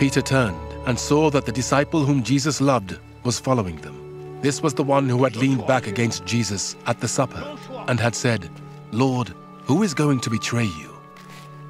[0.00, 4.40] Peter turned and saw that the disciple whom Jesus loved was following them.
[4.40, 7.44] This was the one who had leaned back against Jesus at the supper
[7.86, 8.48] and had said,
[8.92, 9.34] Lord,
[9.64, 10.88] who is going to betray you?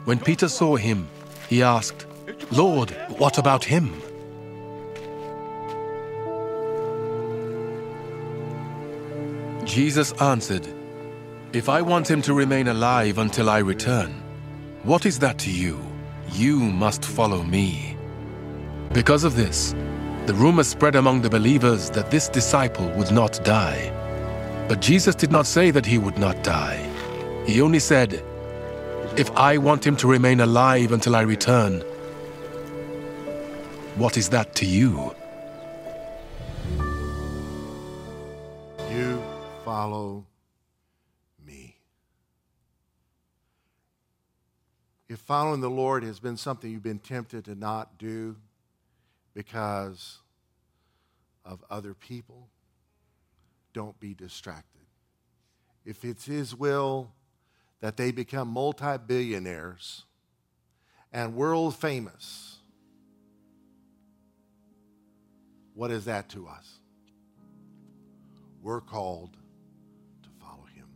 [0.05, 1.09] When Peter saw him,
[1.49, 2.07] he asked,
[2.53, 4.01] Lord, what about him?
[9.65, 10.69] Jesus answered,
[11.53, 14.23] If I want him to remain alive until I return,
[14.85, 15.81] what is that to you?
[16.31, 17.97] You must follow me.
[18.93, 19.73] Because of this,
[20.27, 23.93] the rumor spread among the believers that this disciple would not die.
[24.69, 26.79] But Jesus did not say that he would not die.
[27.47, 28.15] He only said,
[29.17, 31.83] If I want him to remain alive until I return,
[33.95, 35.15] what is that to you?
[38.91, 39.23] You
[39.65, 40.27] follow
[41.47, 41.77] me.
[45.09, 48.35] If following the Lord has been something you've been tempted to not do
[49.35, 50.19] because
[51.45, 52.49] of other people,
[53.73, 54.87] don't be distracted.
[55.85, 57.13] If it's His will
[57.81, 60.05] that they become multi billionaires
[61.13, 62.59] and world famous,
[65.75, 66.79] what is that to us?
[68.63, 69.37] We're called
[70.23, 70.87] to follow Him.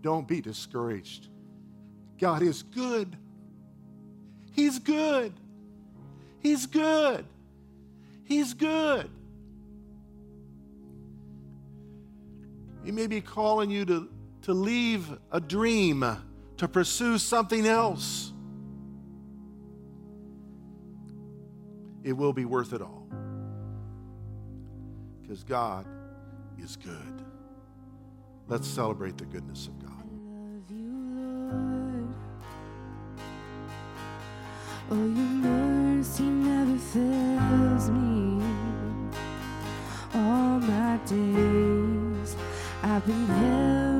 [0.00, 1.28] Don't be discouraged.
[2.18, 3.16] God is good.
[4.52, 5.32] He's good.
[6.40, 7.24] He's good.
[8.24, 9.08] He's good.
[12.84, 14.08] He may be calling you to,
[14.42, 16.04] to leave a dream,
[16.56, 18.32] to pursue something else.
[22.02, 23.06] It will be worth it all.
[25.22, 25.86] Because God
[26.58, 27.22] is good.
[28.46, 29.87] Let's celebrate the goodness of God.
[34.90, 38.42] Oh, your mercy never fails me.
[40.14, 42.36] All my days
[42.82, 43.97] I've been held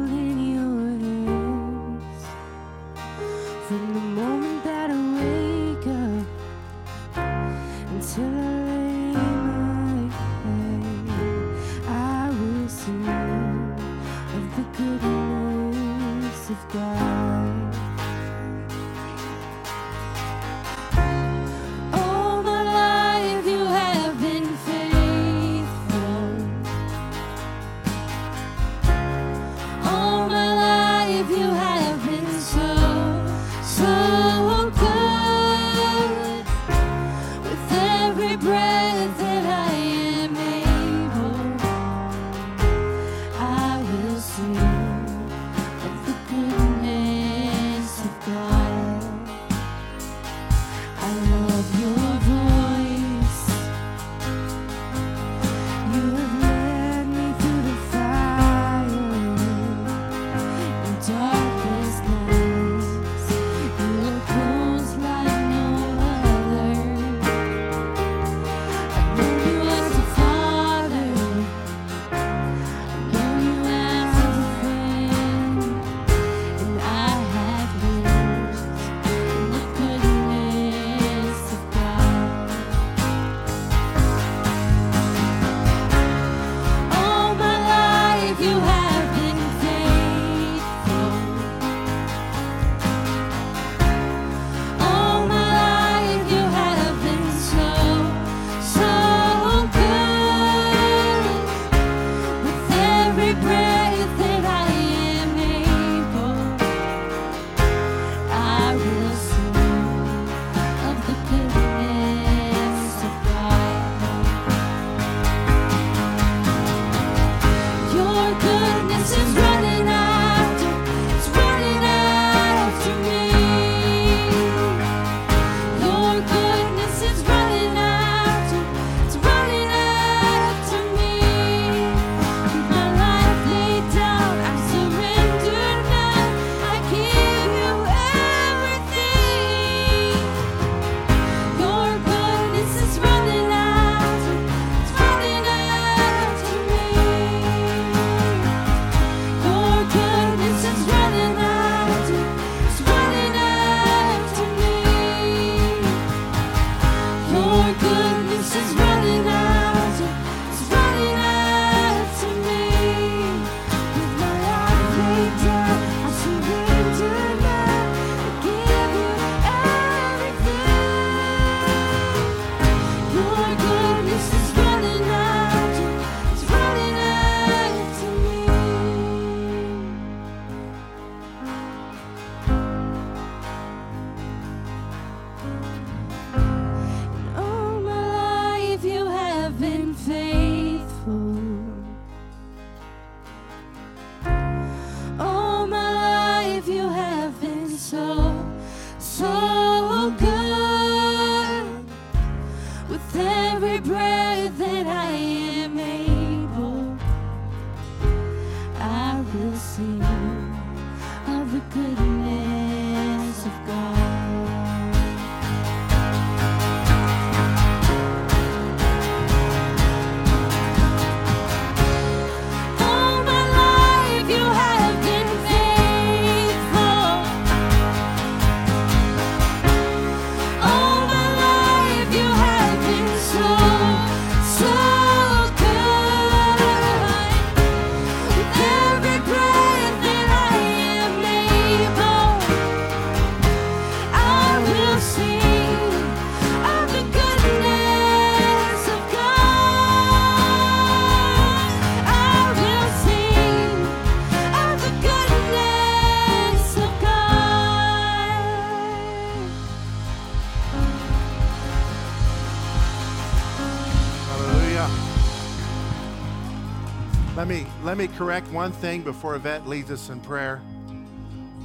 [267.98, 270.62] let me correct one thing before Yvette leads us in prayer.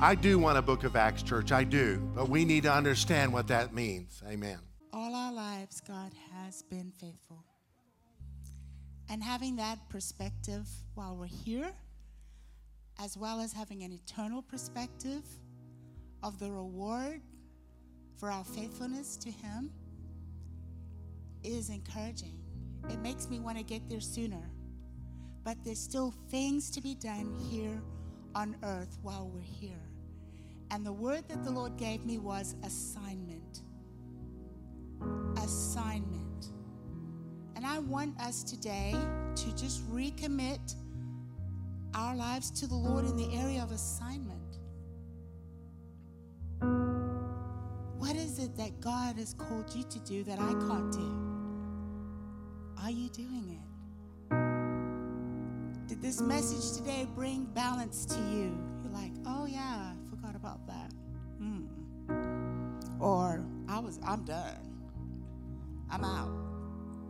[0.02, 3.32] I do want a book of Acts church, I do, but we need to understand
[3.32, 4.24] what that means.
[4.28, 4.58] Amen.
[4.92, 7.46] All our lives, God has been faithful.
[9.12, 11.72] And having that perspective while we're here,
[13.00, 15.22] as well as having an eternal perspective
[16.24, 17.22] of the reward
[18.18, 19.70] for our faithfulness to Him,
[21.44, 22.40] is encouraging.
[22.90, 24.50] It makes me want to get there sooner.
[25.44, 27.82] But there's still things to be done here
[28.36, 29.82] on earth while we're here.
[30.72, 33.62] And the word that the Lord gave me was assignment.
[35.38, 36.48] Assignment.
[37.56, 38.96] And I want us today
[39.36, 40.76] to just recommit
[41.94, 44.40] our lives to the Lord in the area of assignment.
[47.98, 51.12] What is it that God has called you to do that I can't do?
[52.82, 53.73] Are you doing it?
[56.04, 58.62] This message today bring balance to you?
[58.84, 60.92] You're like, oh yeah, I forgot about that.
[61.38, 61.64] Hmm.
[63.00, 64.70] Or I was, I'm done.
[65.90, 66.30] I'm out.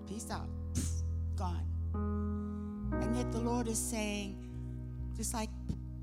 [0.07, 0.47] Peace out.
[0.75, 1.01] Pfft,
[1.35, 2.91] gone.
[3.01, 4.37] And yet the Lord is saying,
[5.17, 5.49] just like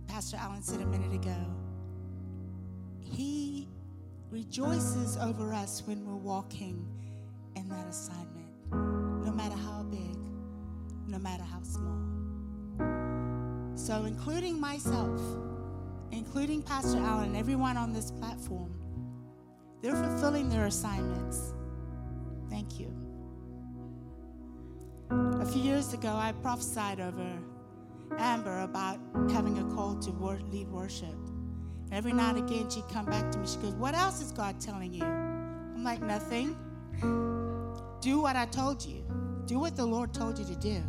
[0.08, 1.46] Pastor Allen said a minute ago,
[2.98, 3.68] He
[4.32, 6.84] rejoices over us when we're walking
[7.54, 10.16] in that assignment, no matter how big,
[11.06, 12.09] no matter how small.
[13.74, 15.20] So, including myself,
[16.12, 18.74] including Pastor Allen, and everyone on this platform,
[19.80, 21.54] they're fulfilling their assignments.
[22.50, 22.94] Thank you.
[25.10, 27.38] A few years ago, I prophesied over
[28.18, 28.98] Amber about
[29.30, 31.16] having a call to wor- lead worship.
[31.92, 33.46] Every now and again, she'd come back to me.
[33.46, 35.04] She goes, What else is God telling you?
[35.04, 36.56] I'm like, Nothing.
[38.00, 39.04] Do what I told you.
[39.46, 40.82] Do what the Lord told you to do.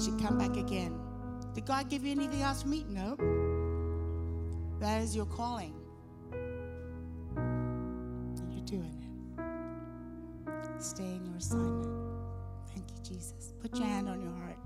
[0.00, 0.98] She'd come back again.
[1.54, 2.86] Did God give you anything else from me?
[2.88, 3.20] Nope.
[4.80, 5.74] That is your calling.
[6.32, 9.02] And you're doing it.
[10.82, 11.86] Stay in your assignment.
[12.72, 13.52] Thank you, Jesus.
[13.60, 14.56] Put your hand on your heart.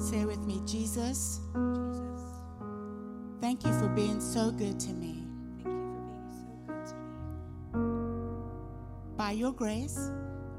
[0.00, 2.22] Say with me, Jesus, Jesus,
[3.40, 5.21] thank you for being so good to me.
[9.32, 10.10] By your grace,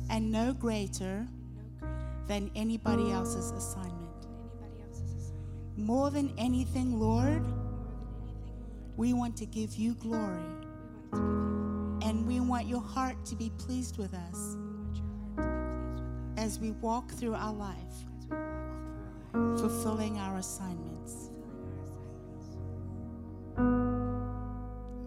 [0.10, 1.28] and no greater
[2.28, 3.94] than anybody else's assignment.
[5.78, 7.46] More than anything, Lord,
[8.98, 10.44] we want to give you glory
[11.14, 14.56] and we want your heart to be pleased with us
[16.38, 17.78] as we walk through our life,
[19.58, 21.30] fulfilling our assignments.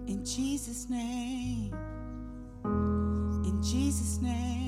[0.08, 1.74] In Jesus' name,
[2.64, 4.67] in Jesus' name,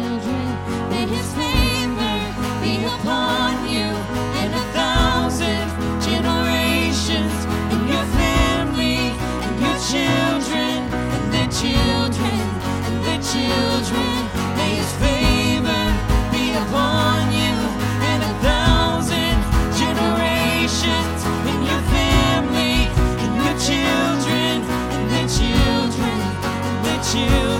[27.13, 27.50] you.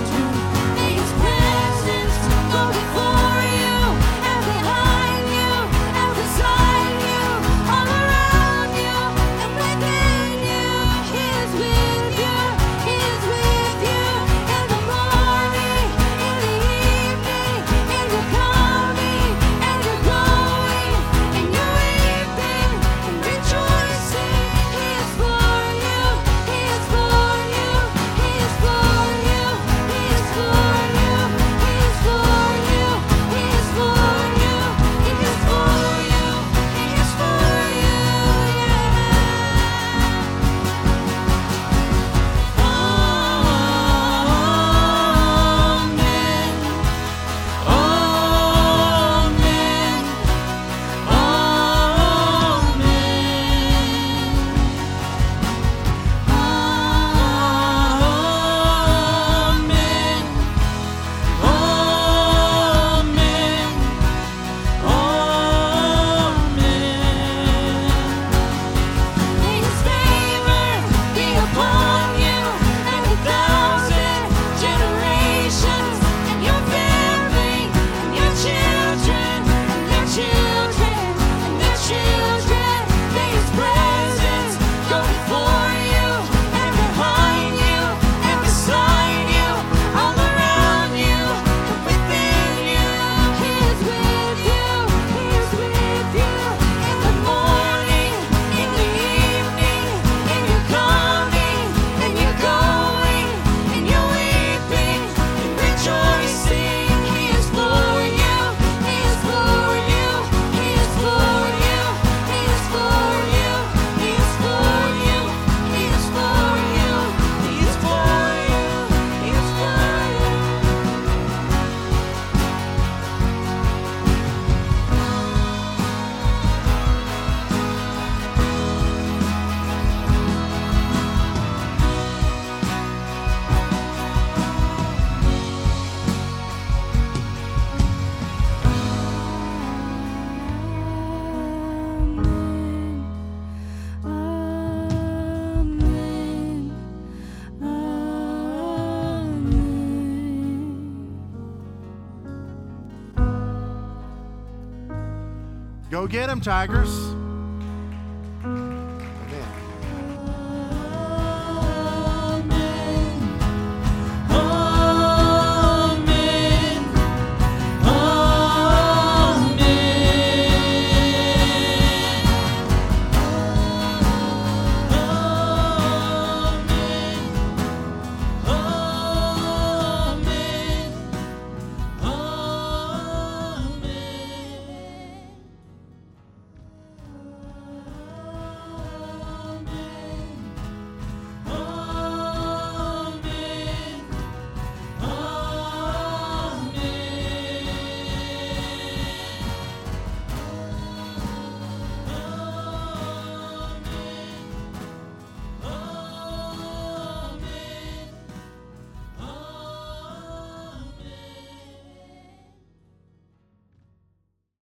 [156.02, 157.11] Go get them, Tigers.